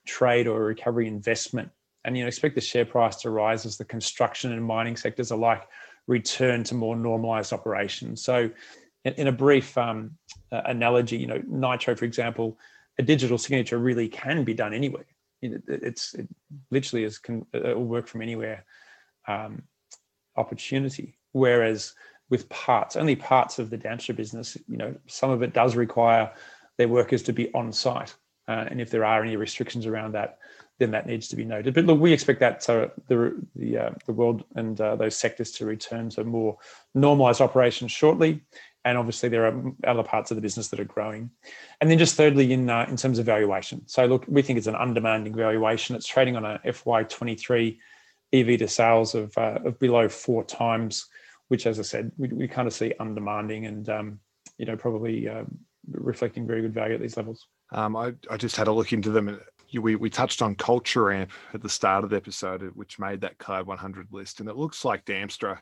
trade 0.07 0.47
or 0.47 0.61
a 0.61 0.65
recovery 0.67 1.09
investment, 1.09 1.71
and 2.05 2.17
you 2.17 2.23
know 2.23 2.29
expect 2.29 2.55
the 2.55 2.61
share 2.61 2.85
price 2.85 3.17
to 3.23 3.31
rise 3.31 3.65
as 3.65 3.79
the 3.79 3.87
construction 3.87 4.53
and 4.53 4.63
mining 4.63 4.97
sectors 4.97 5.31
alike 5.31 5.67
return 6.07 6.65
to 6.65 6.75
more 6.75 6.97
normalized 6.97 7.55
operations. 7.55 8.23
So 8.23 8.51
in, 9.17 9.27
a 9.27 9.33
brief 9.33 9.77
um, 9.79 10.13
uh, 10.53 10.63
analogy, 10.67 11.17
you 11.17 11.27
know, 11.27 11.43
Nitro, 11.47 11.95
for 11.95 12.05
example, 12.05 12.59
a 12.99 13.03
digital 13.03 13.39
signature 13.39 13.79
really 13.79 14.09
can 14.09 14.45
be 14.45 14.55
done 14.55 14.75
anywhere. 14.75 15.07
It, 15.41 15.63
it's 15.69 16.15
it 16.15 16.29
literally 16.71 17.05
is 17.05 17.19
can 17.19 17.47
will 17.53 17.85
work 17.85 18.07
from 18.09 18.23
anywhere 18.23 18.65
um, 19.29 19.63
opportunity. 20.37 21.17
Whereas 21.33 21.95
with 22.31 22.49
parts, 22.49 22.97
only 22.97 23.17
parts 23.17 23.59
of 23.59 23.71
the 23.71 23.79
Damstra 23.79 24.17
business, 24.17 24.57
you 24.69 24.77
know, 24.77 24.95
some 25.07 25.31
of 25.31 25.43
it 25.43 25.53
does 25.53 25.77
require 25.77 26.33
their 26.77 26.89
workers 26.89 27.23
to 27.25 27.33
be 27.33 27.53
on 27.55 27.73
site, 27.73 28.15
uh, 28.49 28.65
and 28.69 28.81
if 28.81 28.91
there 28.91 29.05
are 29.05 29.23
any 29.23 29.37
restrictions 29.37 29.87
around 29.87 30.13
that, 30.13 30.39
then 30.79 30.91
that 30.93 31.07
needs 31.07 31.29
to 31.29 31.37
be 31.37 31.45
noted. 31.45 31.75
But 31.75 31.85
look, 31.87 32.01
we 32.01 32.13
expect 32.13 32.41
that 32.41 32.61
to, 32.63 32.91
the 33.09 33.41
the 33.57 33.79
uh, 33.79 33.91
the 34.07 34.13
world 34.13 34.45
and 34.55 34.81
uh, 34.81 34.97
those 34.97 35.17
sectors 35.17 35.51
to 35.53 35.67
return 35.67 36.09
to 36.11 36.25
more 36.25 36.57
normalised 36.95 37.41
operations 37.41 37.93
shortly 37.93 38.43
and 38.85 38.97
obviously 38.97 39.29
there 39.29 39.47
are 39.47 39.63
other 39.87 40.03
parts 40.03 40.31
of 40.31 40.37
the 40.37 40.41
business 40.41 40.69
that 40.69 40.81
are 40.81 40.85
growing. 40.85 41.31
And 41.81 41.91
then 41.91 41.99
just 41.99 42.17
thirdly, 42.17 42.53
in 42.53 42.71
uh, 42.71 42.87
in 42.89 42.97
terms 42.97 43.19
of 43.19 43.27
valuation. 43.27 43.83
So 43.87 44.07
look, 44.07 44.25
we 44.29 44.43
think 44.43 44.59
it's 44.59 44.67
an 44.67 44.77
undemanding 44.77 45.35
valuation. 45.35 45.97
It's 45.97 46.07
trading 46.07 46.37
on 46.37 46.45
a 46.45 46.61
FY23 46.65 47.79
EV 48.33 48.59
to 48.59 48.69
sales 48.69 49.15
of, 49.15 49.37
uh, 49.39 49.59
of 49.65 49.79
below 49.79 50.09
four 50.09 50.45
times, 50.45 51.07
which, 51.49 51.67
as 51.67 51.79
I 51.79 51.83
said, 51.83 52.13
we, 52.19 52.29
we 52.29 52.49
kind 52.49 52.69
of 52.69 52.75
see 52.75 52.95
undemanding 53.01 53.67
and 53.67 53.89
um, 53.89 54.21
you 54.59 54.67
know 54.67 54.77
probably 54.77 55.29
uh, 55.29 55.45
reflecting 55.91 56.47
very 56.47 56.63
good 56.63 56.75
value 56.75 56.95
at 56.95 57.01
these 57.01 57.17
levels. 57.17 57.47
Um, 57.73 57.97
I, 57.97 58.15
I 58.31 58.37
just 58.37 58.57
had 58.57 58.69
a 58.69 58.73
look 58.73 58.93
into 58.93 59.11
them. 59.11 59.41
We, 59.75 59.97
we 59.97 60.09
touched 60.09 60.41
on 60.41 60.55
Culture 60.55 61.13
Amp 61.13 61.31
at 61.53 61.61
the 61.61 61.69
start 61.69 62.03
of 62.03 62.11
the 62.11 62.17
episode, 62.17 62.63
which 62.75 62.99
made 62.99 63.21
that 63.21 63.37
Cloud 63.37 63.67
100 63.67 64.09
list, 64.11 64.41
and 64.41 64.49
it 64.49 64.57
looks 64.57 64.85
like 64.85 65.05
Damstra 65.05 65.59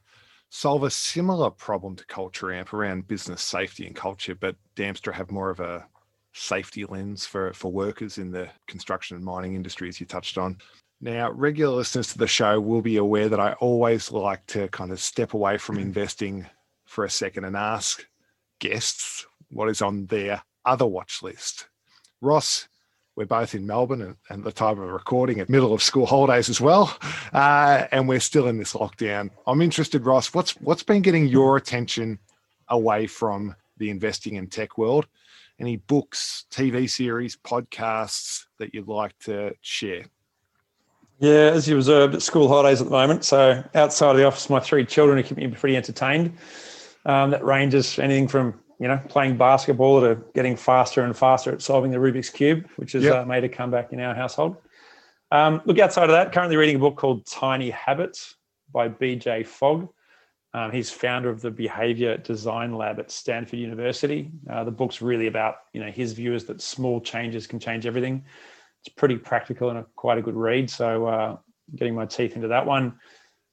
solve 0.50 0.84
a 0.84 0.90
similar 0.90 1.50
problem 1.50 1.96
to 1.96 2.06
Culture 2.06 2.52
Amp 2.52 2.72
around 2.72 3.08
business 3.08 3.42
safety 3.42 3.86
and 3.86 3.96
culture, 3.96 4.34
but 4.34 4.56
Damstra 4.76 5.12
have 5.12 5.30
more 5.30 5.50
of 5.50 5.60
a 5.60 5.86
safety 6.32 6.84
lens 6.84 7.26
for, 7.26 7.52
for 7.52 7.72
workers 7.72 8.18
in 8.18 8.30
the 8.30 8.48
construction 8.66 9.16
and 9.16 9.24
mining 9.24 9.54
industry, 9.54 9.88
as 9.88 10.00
you 10.00 10.06
touched 10.06 10.38
on. 10.38 10.58
Now, 11.00 11.30
regular 11.30 11.76
listeners 11.76 12.12
to 12.12 12.18
the 12.18 12.26
show 12.26 12.60
will 12.60 12.82
be 12.82 12.96
aware 12.96 13.28
that 13.28 13.40
I 13.40 13.52
always 13.54 14.10
like 14.10 14.46
to 14.46 14.68
kind 14.68 14.92
of 14.92 15.00
step 15.00 15.34
away 15.34 15.58
from 15.58 15.78
investing 15.78 16.46
for 16.86 17.04
a 17.04 17.10
second 17.10 17.44
and 17.44 17.56
ask 17.56 18.06
guests 18.60 19.26
what 19.50 19.68
is 19.68 19.82
on 19.82 20.06
their 20.06 20.42
other 20.64 20.86
watch 20.86 21.22
list. 21.22 21.68
Ross, 22.20 22.68
we're 23.16 23.26
both 23.26 23.54
in 23.54 23.66
Melbourne 23.66 24.02
and, 24.02 24.16
and 24.28 24.44
the 24.44 24.52
time 24.52 24.78
of 24.78 24.90
recording 24.90 25.40
at 25.40 25.48
middle 25.48 25.72
of 25.72 25.82
school 25.82 26.06
holidays 26.06 26.48
as 26.48 26.60
well, 26.60 26.96
uh, 27.32 27.86
and 27.90 28.06
we're 28.06 28.20
still 28.20 28.46
in 28.46 28.58
this 28.58 28.74
lockdown. 28.74 29.30
I'm 29.46 29.62
interested, 29.62 30.04
Ross. 30.04 30.34
What's 30.34 30.52
what's 30.60 30.82
been 30.82 31.02
getting 31.02 31.26
your 31.26 31.56
attention 31.56 32.18
away 32.68 33.06
from 33.06 33.56
the 33.78 33.90
investing 33.90 34.36
in 34.36 34.48
tech 34.48 34.76
world? 34.78 35.06
Any 35.58 35.78
books, 35.78 36.44
TV 36.50 36.88
series, 36.88 37.36
podcasts 37.36 38.44
that 38.58 38.74
you'd 38.74 38.88
like 38.88 39.18
to 39.20 39.54
share? 39.62 40.04
Yeah, 41.18 41.50
as 41.54 41.66
you 41.66 41.76
observed, 41.76 42.14
at 42.14 42.20
school 42.20 42.46
holidays 42.46 42.82
at 42.82 42.88
the 42.88 42.90
moment. 42.90 43.24
So 43.24 43.64
outside 43.74 44.10
of 44.10 44.16
the 44.18 44.26
office, 44.26 44.50
my 44.50 44.60
three 44.60 44.84
children 44.84 45.18
are 45.18 45.34
me 45.34 45.48
pretty 45.48 45.76
entertained. 45.76 46.36
Um, 47.06 47.30
that 47.30 47.42
ranges 47.42 47.98
anything 47.98 48.28
from 48.28 48.60
you 48.78 48.88
know, 48.88 49.00
playing 49.08 49.36
basketball 49.36 50.00
to 50.00 50.22
getting 50.34 50.56
faster 50.56 51.02
and 51.02 51.16
faster 51.16 51.52
at 51.52 51.62
solving 51.62 51.90
the 51.90 51.98
Rubik's 51.98 52.30
Cube, 52.30 52.68
which 52.76 52.92
has 52.92 53.04
yep. 53.04 53.14
uh, 53.14 53.24
made 53.24 53.44
a 53.44 53.48
comeback 53.48 53.92
in 53.92 54.00
our 54.00 54.14
household. 54.14 54.56
Um, 55.30 55.62
look, 55.64 55.78
outside 55.78 56.04
of 56.04 56.10
that, 56.10 56.32
currently 56.32 56.56
reading 56.56 56.76
a 56.76 56.78
book 56.78 56.96
called 56.96 57.26
Tiny 57.26 57.70
Habits 57.70 58.36
by 58.72 58.88
BJ 58.88 59.46
Fogg. 59.46 59.88
Um, 60.54 60.72
he's 60.72 60.90
founder 60.90 61.28
of 61.28 61.40
the 61.40 61.50
Behavior 61.50 62.16
Design 62.16 62.74
Lab 62.74 62.98
at 62.98 63.10
Stanford 63.10 63.58
University. 63.58 64.30
Uh, 64.48 64.64
the 64.64 64.70
book's 64.70 65.02
really 65.02 65.26
about, 65.26 65.56
you 65.72 65.80
know, 65.80 65.90
his 65.90 66.12
view 66.12 66.34
is 66.34 66.44
that 66.44 66.62
small 66.62 67.00
changes 67.00 67.46
can 67.46 67.58
change 67.58 67.86
everything. 67.86 68.24
It's 68.80 68.94
pretty 68.94 69.16
practical 69.16 69.68
and 69.70 69.80
a, 69.80 69.86
quite 69.96 70.16
a 70.16 70.22
good 70.22 70.36
read. 70.36 70.70
So, 70.70 71.06
uh, 71.06 71.36
getting 71.74 71.94
my 71.94 72.06
teeth 72.06 72.36
into 72.36 72.48
that 72.48 72.64
one. 72.64 72.98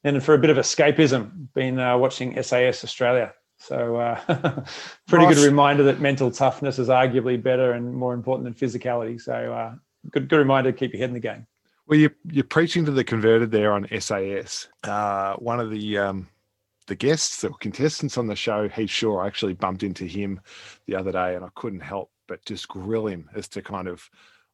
And 0.03 0.23
for 0.23 0.33
a 0.33 0.37
bit 0.37 0.49
of 0.49 0.57
escapism, 0.57 1.47
been 1.53 1.79
uh, 1.79 1.97
watching 1.97 2.41
SAS 2.41 2.83
Australia. 2.83 3.33
So, 3.63 3.95
uh, 3.95 4.19
pretty 5.07 5.25
nice. 5.25 5.35
good 5.35 5.45
reminder 5.45 5.83
that 5.83 6.01
mental 6.01 6.29
toughness 6.29 6.79
is 6.79 6.89
arguably 6.89 7.41
better 7.41 7.71
and 7.71 7.93
more 7.93 8.13
important 8.13 8.43
than 8.43 8.53
physicality. 8.53 9.21
So, 9.21 9.33
uh, 9.33 9.75
good 10.11 10.27
good 10.27 10.37
reminder 10.37 10.71
to 10.71 10.77
keep 10.77 10.91
your 10.91 10.99
head 10.99 11.09
in 11.09 11.13
the 11.13 11.21
game. 11.21 11.47
Well, 11.87 11.97
you're, 11.97 12.15
you're 12.29 12.43
preaching 12.43 12.83
to 12.85 12.91
the 12.91 13.03
converted 13.03 13.51
there 13.51 13.71
on 13.71 13.87
SAS. 13.99 14.67
Uh, 14.83 15.35
one 15.35 15.61
of 15.61 15.69
the 15.71 15.97
um, 15.97 16.27
the 16.87 16.95
guests 16.95 17.43
or 17.45 17.51
contestants 17.61 18.17
on 18.17 18.27
the 18.27 18.35
show, 18.35 18.67
Heath 18.67 18.89
Shaw, 18.89 19.19
I 19.19 19.27
actually 19.27 19.53
bumped 19.53 19.83
into 19.83 20.05
him 20.05 20.41
the 20.85 20.95
other 20.95 21.13
day, 21.13 21.35
and 21.35 21.45
I 21.45 21.49
couldn't 21.55 21.79
help 21.79 22.11
but 22.27 22.43
just 22.45 22.67
grill 22.67 23.07
him 23.07 23.29
as 23.35 23.47
to 23.49 23.61
kind 23.61 23.87
of 23.87 24.09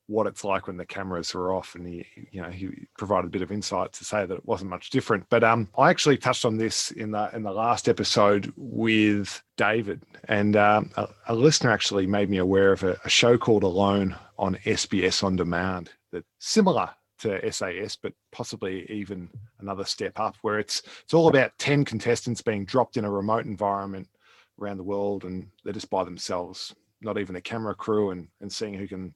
what 0.10 0.26
it's 0.26 0.44
like 0.44 0.66
when 0.66 0.76
the 0.76 0.86
cameras 0.86 1.36
are 1.36 1.54
off 1.54 1.76
and 1.76 1.86
he 1.86 2.06
you 2.32 2.42
know 2.42 2.50
he 2.50 2.70
provided 2.98 3.28
a 3.28 3.30
bit 3.30 3.44
of 3.44 3.52
insight 3.52 3.94
to 3.94 4.04
say 4.04 4.26
that 4.26 4.36
it 4.36 4.46
wasn't 4.46 4.70
much 4.70 4.90
different. 4.90 5.24
But 5.30 5.44
um 5.44 5.70
i 5.78 5.90
actually 5.90 6.18
touched 6.18 6.46
on 6.46 6.58
this 6.58 6.92
in 6.92 7.12
the 7.12 7.30
in 7.34 7.44
the 7.44 7.52
last 7.52 7.88
episode 7.88 8.52
with 8.58 9.42
david. 9.56 10.02
And 10.28 10.56
um, 10.56 10.92
a, 10.98 11.08
a, 11.28 11.36
listener 11.36 11.72
actually 11.72 12.08
made 12.08 12.30
me 12.30 12.38
aware 12.38 12.72
of 12.72 12.84
a, 12.84 12.98
a 13.06 13.10
show 13.10 13.38
called 13.38 13.64
alone 13.64 14.16
on 14.38 14.56
sbs 14.66 15.24
on 15.24 15.36
demand 15.36 15.92
that 16.12 16.26
similar 16.40 16.90
to 17.20 17.52
SAS, 17.52 17.98
but 17.98 18.14
possibly 18.32 18.90
even 18.90 19.30
another 19.60 19.86
step 19.86 20.20
up, 20.20 20.36
where 20.42 20.60
it's 20.60 20.82
it's 21.04 21.14
all 21.14 21.28
about 21.28 21.58
ten 21.58 21.86
contestants 21.86 22.42
being 22.42 22.66
dropped 22.66 22.98
in 22.98 23.06
a 23.06 23.12
remote 23.12 23.46
environment 23.46 24.08
around 24.60 24.78
the 24.78 24.84
world, 24.84 25.26
and 25.26 25.48
they're 25.64 25.74
just 25.74 25.90
by 25.90 26.04
themselves, 26.04 26.74
not 27.02 27.18
even 27.18 27.36
a 27.36 27.42
camera 27.42 27.76
crew, 27.76 28.12
and 28.12 28.28
and 28.42 28.52
seeing 28.52 28.74
who 28.74 28.88
can 28.88 29.14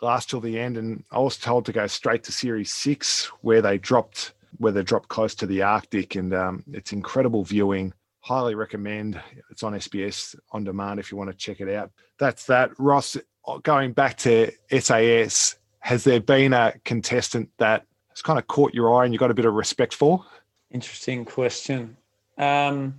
last 0.00 0.30
till 0.30 0.40
the 0.40 0.58
end. 0.58 0.76
And 0.76 1.04
I 1.10 1.18
was 1.18 1.36
told 1.36 1.66
to 1.66 1.72
go 1.72 1.86
straight 1.86 2.24
to 2.24 2.32
series 2.32 2.72
six, 2.72 3.26
where 3.42 3.62
they 3.62 3.78
dropped 3.78 4.32
where 4.58 4.72
they 4.72 4.82
dropped 4.82 5.08
close 5.08 5.34
to 5.36 5.46
the 5.46 5.62
Arctic, 5.62 6.16
and 6.16 6.34
um, 6.34 6.64
it's 6.72 6.92
incredible 6.92 7.44
viewing. 7.44 7.92
Highly 8.20 8.54
recommend. 8.54 9.20
It's 9.50 9.62
on 9.62 9.74
SBS 9.74 10.34
on 10.50 10.64
demand 10.64 11.00
if 11.00 11.10
you 11.10 11.16
want 11.16 11.30
to 11.30 11.36
check 11.36 11.60
it 11.60 11.68
out. 11.68 11.90
That's 12.18 12.46
that. 12.46 12.70
Ross, 12.78 13.16
going 13.62 13.92
back 13.92 14.16
to 14.18 14.50
SAS, 14.78 15.56
has 15.80 16.04
there 16.04 16.20
been 16.20 16.52
a 16.52 16.74
contestant 16.84 17.48
that 17.58 17.86
has 18.10 18.22
kind 18.22 18.38
of 18.38 18.46
caught 18.46 18.74
your 18.74 18.94
eye 18.94 19.04
and 19.04 19.14
you 19.14 19.18
got 19.18 19.30
a 19.30 19.34
bit 19.34 19.46
of 19.46 19.54
respect 19.54 19.94
for? 19.94 20.24
Interesting 20.70 21.24
question. 21.24 21.96
Um, 22.36 22.96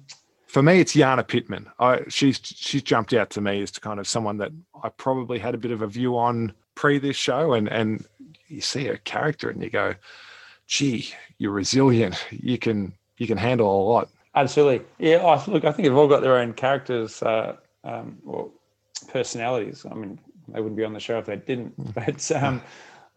for 0.47 0.61
me, 0.61 0.79
it's 0.79 0.93
Jana 0.93 1.23
Pittman. 1.23 1.69
I, 1.79 2.01
she's 2.09 2.39
she's 2.43 2.83
jumped 2.83 3.13
out 3.13 3.29
to 3.31 3.41
me 3.41 3.61
as 3.61 3.71
to 3.71 3.79
kind 3.79 3.99
of 3.99 4.07
someone 4.07 4.37
that 4.37 4.51
I 4.83 4.89
probably 4.89 5.39
had 5.39 5.55
a 5.55 5.57
bit 5.57 5.71
of 5.71 5.81
a 5.81 5.87
view 5.87 6.17
on 6.17 6.53
pre 6.75 6.99
this 6.99 7.15
show, 7.15 7.53
and 7.53 7.67
and 7.67 8.05
you 8.47 8.61
see 8.61 8.85
her 8.85 8.97
character 8.97 9.49
and 9.49 9.63
you 9.63 9.69
go, 9.69 9.95
"Gee, 10.67 11.13
you're 11.37 11.51
resilient. 11.51 12.25
You 12.31 12.57
can 12.57 12.93
you 13.17 13.27
can 13.27 13.37
handle 13.37 13.67
a 13.69 13.83
lot." 13.89 14.09
Absolutely, 14.35 14.85
yeah. 14.97 15.17
I, 15.17 15.43
look, 15.49 15.65
I 15.65 15.71
think 15.71 15.87
they've 15.87 15.97
all 15.97 16.07
got 16.07 16.21
their 16.21 16.37
own 16.37 16.53
characters 16.53 17.21
uh, 17.21 17.57
um, 17.83 18.17
or 18.25 18.49
personalities. 19.09 19.85
I 19.89 19.93
mean, 19.93 20.19
they 20.47 20.59
wouldn't 20.59 20.77
be 20.77 20.85
on 20.85 20.93
the 20.93 20.99
show 20.99 21.17
if 21.19 21.25
they 21.25 21.37
didn't. 21.37 21.73
Hmm. 21.75 21.89
But 21.93 22.31
um, 22.31 22.61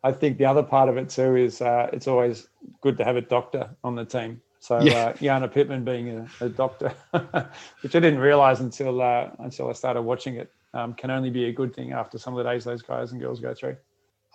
I 0.03 0.13
think 0.13 0.39
the 0.39 0.45
other 0.45 0.63
part 0.63 0.89
of 0.89 0.97
it 0.97 1.09
too 1.09 1.37
is 1.37 1.61
uh, 1.61 1.89
it's 1.93 2.07
always 2.07 2.49
good 2.83 2.97
to 2.99 3.05
have 3.05 3.17
a 3.17 3.23
doctor 3.23 3.71
on 3.83 3.95
the 3.95 4.05
team. 4.05 4.41
So 4.61 4.81
yeah. 4.81 5.07
uh, 5.07 5.13
Jana 5.21 5.49
Pittman 5.49 5.85
being 5.85 6.09
a, 6.11 6.45
a 6.45 6.49
doctor, 6.49 6.93
which 7.83 7.95
I 7.95 8.01
didn't 8.01 8.19
realize 8.19 8.61
until 8.61 9.01
uh, 9.01 9.31
until 9.39 9.69
I 9.69 9.73
started 9.73 10.03
watching 10.03 10.37
it, 10.37 10.51
um, 10.75 10.95
can 10.95 11.11
only 11.11 11.31
be 11.31 11.47
a 11.47 11.53
good 11.53 11.75
thing 11.75 11.93
after 11.93 12.19
some 12.19 12.37
of 12.37 12.45
the 12.45 12.51
days 12.51 12.65
those 12.65 12.83
guys 12.83 13.13
and 13.13 13.21
girls 13.21 13.41
go 13.41 13.55
through. 13.55 13.77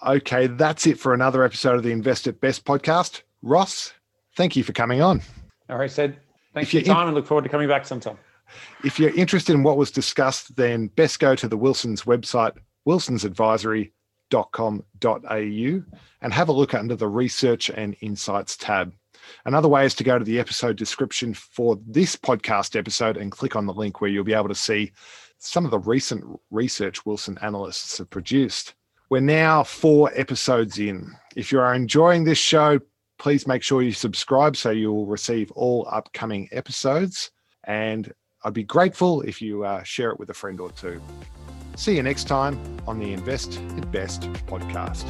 Okay, 0.06 0.47
that's 0.47 0.88
it 0.88 0.97
for 0.97 1.13
another 1.13 1.43
episode 1.43 1.75
of 1.75 1.84
the 1.84 1.91
Invest 1.91 2.25
at 2.25 2.39
Best 2.39 2.65
podcast. 2.65 3.21
Ross, 3.41 3.93
thank 4.36 4.56
you 4.56 4.63
for 4.63 4.73
coming 4.73 5.02
on. 5.02 5.21
All 5.69 5.78
right, 5.78 5.91
Sid. 5.91 6.17
Thanks 6.54 6.71
for 6.71 6.78
your 6.78 6.86
time 6.86 7.04
in- 7.04 7.08
and 7.10 7.15
look 7.15 7.28
forward 7.28 7.43
to 7.43 7.49
coming 7.49 7.67
back 7.67 7.86
sometime. 7.86 8.17
If 8.84 8.99
you're 8.99 9.13
interested 9.13 9.54
in 9.54 9.62
what 9.62 9.78
was 9.78 9.91
discussed, 9.91 10.56
then 10.56 10.88
best 10.88 11.19
go 11.19 11.36
to 11.36 11.47
the 11.47 11.58
Wilson's 11.58 12.04
website, 12.04 12.54
wilsonsadvisory.com.au 12.88 15.84
and 16.21 16.34
have 16.34 16.49
a 16.49 16.54
look 16.54 16.73
under 16.73 16.95
the 16.95 17.08
Research 17.08 17.69
and 17.69 17.95
Insights 18.02 18.58
tab. 18.58 18.93
Another 19.45 19.67
way 19.67 19.86
is 19.86 19.93
to 19.95 20.04
go 20.04 20.17
to 20.17 20.25
the 20.25 20.39
episode 20.39 20.78
description 20.78 21.34
for 21.34 21.78
this 21.86 22.15
podcast 22.15 22.75
episode 22.75 23.17
and 23.17 23.32
click 23.32 23.56
on 23.56 23.67
the 23.67 23.73
link 23.73 24.02
where 24.02 24.10
you'll 24.10 24.23
be 24.23 24.34
able 24.34 24.47
to 24.47 24.56
see 24.56 24.91
some 25.39 25.65
of 25.65 25.71
the 25.71 25.80
recent 25.80 26.23
research 26.52 27.06
Wilson 27.06 27.38
analysts 27.41 27.97
have 27.97 28.10
produced. 28.10 28.75
We're 29.10 29.21
now 29.21 29.63
four 29.63 30.12
episodes 30.13 30.78
in. 30.78 31.15
If 31.36 31.52
you 31.52 31.60
are 31.60 31.73
enjoying 31.73 32.23
this 32.23 32.38
show, 32.38 32.80
please 33.17 33.47
make 33.47 33.63
sure 33.63 33.82
you 33.82 33.91
subscribe 33.91 34.56
so 34.56 34.69
you'll 34.69 35.08
receive 35.08 35.52
all 35.52 35.88
upcoming 35.91 36.47
episodes. 36.52 37.32
And 37.63 38.13
I'd 38.43 38.54
be 38.54 38.63
grateful 38.63 39.21
if 39.21 39.41
you 39.41 39.63
uh, 39.63 39.84
share 39.84 40.12
it 40.12 40.19
with 40.19 40.30
a 40.30 40.34
friend 40.34 40.60
or 40.60 40.71
two. 40.71 41.02
See 41.75 41.95
you 41.95 42.04
next 42.04 42.25
time 42.25 42.60
on 42.88 42.99
the 42.99 43.13
Invest 43.13 43.60
at 43.78 43.91
Best 43.91 44.21
podcast. 44.47 45.06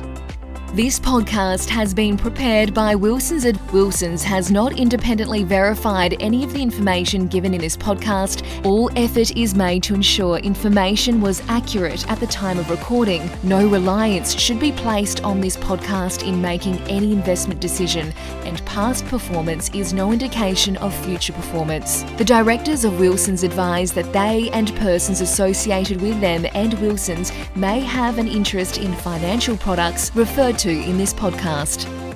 This 0.74 1.00
podcast 1.00 1.68
has 1.70 1.96
been 1.96 2.16
prepared 2.16 2.76
by 2.76 2.94
Wilson's. 2.94 3.44
Wilson's 3.74 4.22
has 4.22 4.52
not 4.52 4.78
independently 4.78 5.44
verified 5.44 6.16
any 6.20 6.44
of 6.44 6.54
the 6.54 6.62
information 6.62 7.26
given 7.26 7.56
in 7.56 7.60
this 7.60 7.76
podcast. 7.76 8.46
All 8.64 8.92
effort 8.96 9.36
is 9.36 9.56
made 9.56 9.82
to 9.84 9.96
ensure 9.96 10.38
information 10.38 11.22
was 11.22 11.42
accurate 11.48 12.08
at 12.08 12.20
the 12.20 12.28
time 12.28 12.60
of 12.60 12.70
recording. 12.70 13.32
No 13.42 13.68
reliance 13.68 14.40
should 14.40 14.60
be 14.60 14.72
placed 14.72 15.24
on 15.24 15.42
this 15.42 15.58
podcast 15.58 16.26
in 16.26 16.40
making 16.40 16.78
any 16.82 17.14
investment 17.14 17.60
decision, 17.60 18.14
and 18.44 18.64
past 18.66 19.08
performance 19.08 19.70
is 19.74 19.92
no 19.92 20.12
indication 20.12 20.78
of 20.78 20.94
future 21.04 21.34
performance. 21.34 22.04
The 22.20 22.26
directors 22.26 22.86
of 22.86 23.00
Wilson's 23.00 23.42
advise 23.42 23.92
that 23.94 24.14
they 24.14 24.52
and 24.52 24.74
persons 24.76 25.20
associated 25.20 26.00
with 26.00 26.22
them 26.22 26.46
and 26.54 26.76
Wilson's 26.76 27.32
may 27.56 27.80
have 27.80 28.20
an 28.20 28.28
interest 28.28 28.78
in 28.78 28.94
financial 28.94 29.58
products 29.58 30.16
referred 30.16 30.59
to 30.60 30.70
in 30.70 30.98
this 30.98 31.14
podcast. 31.14 32.09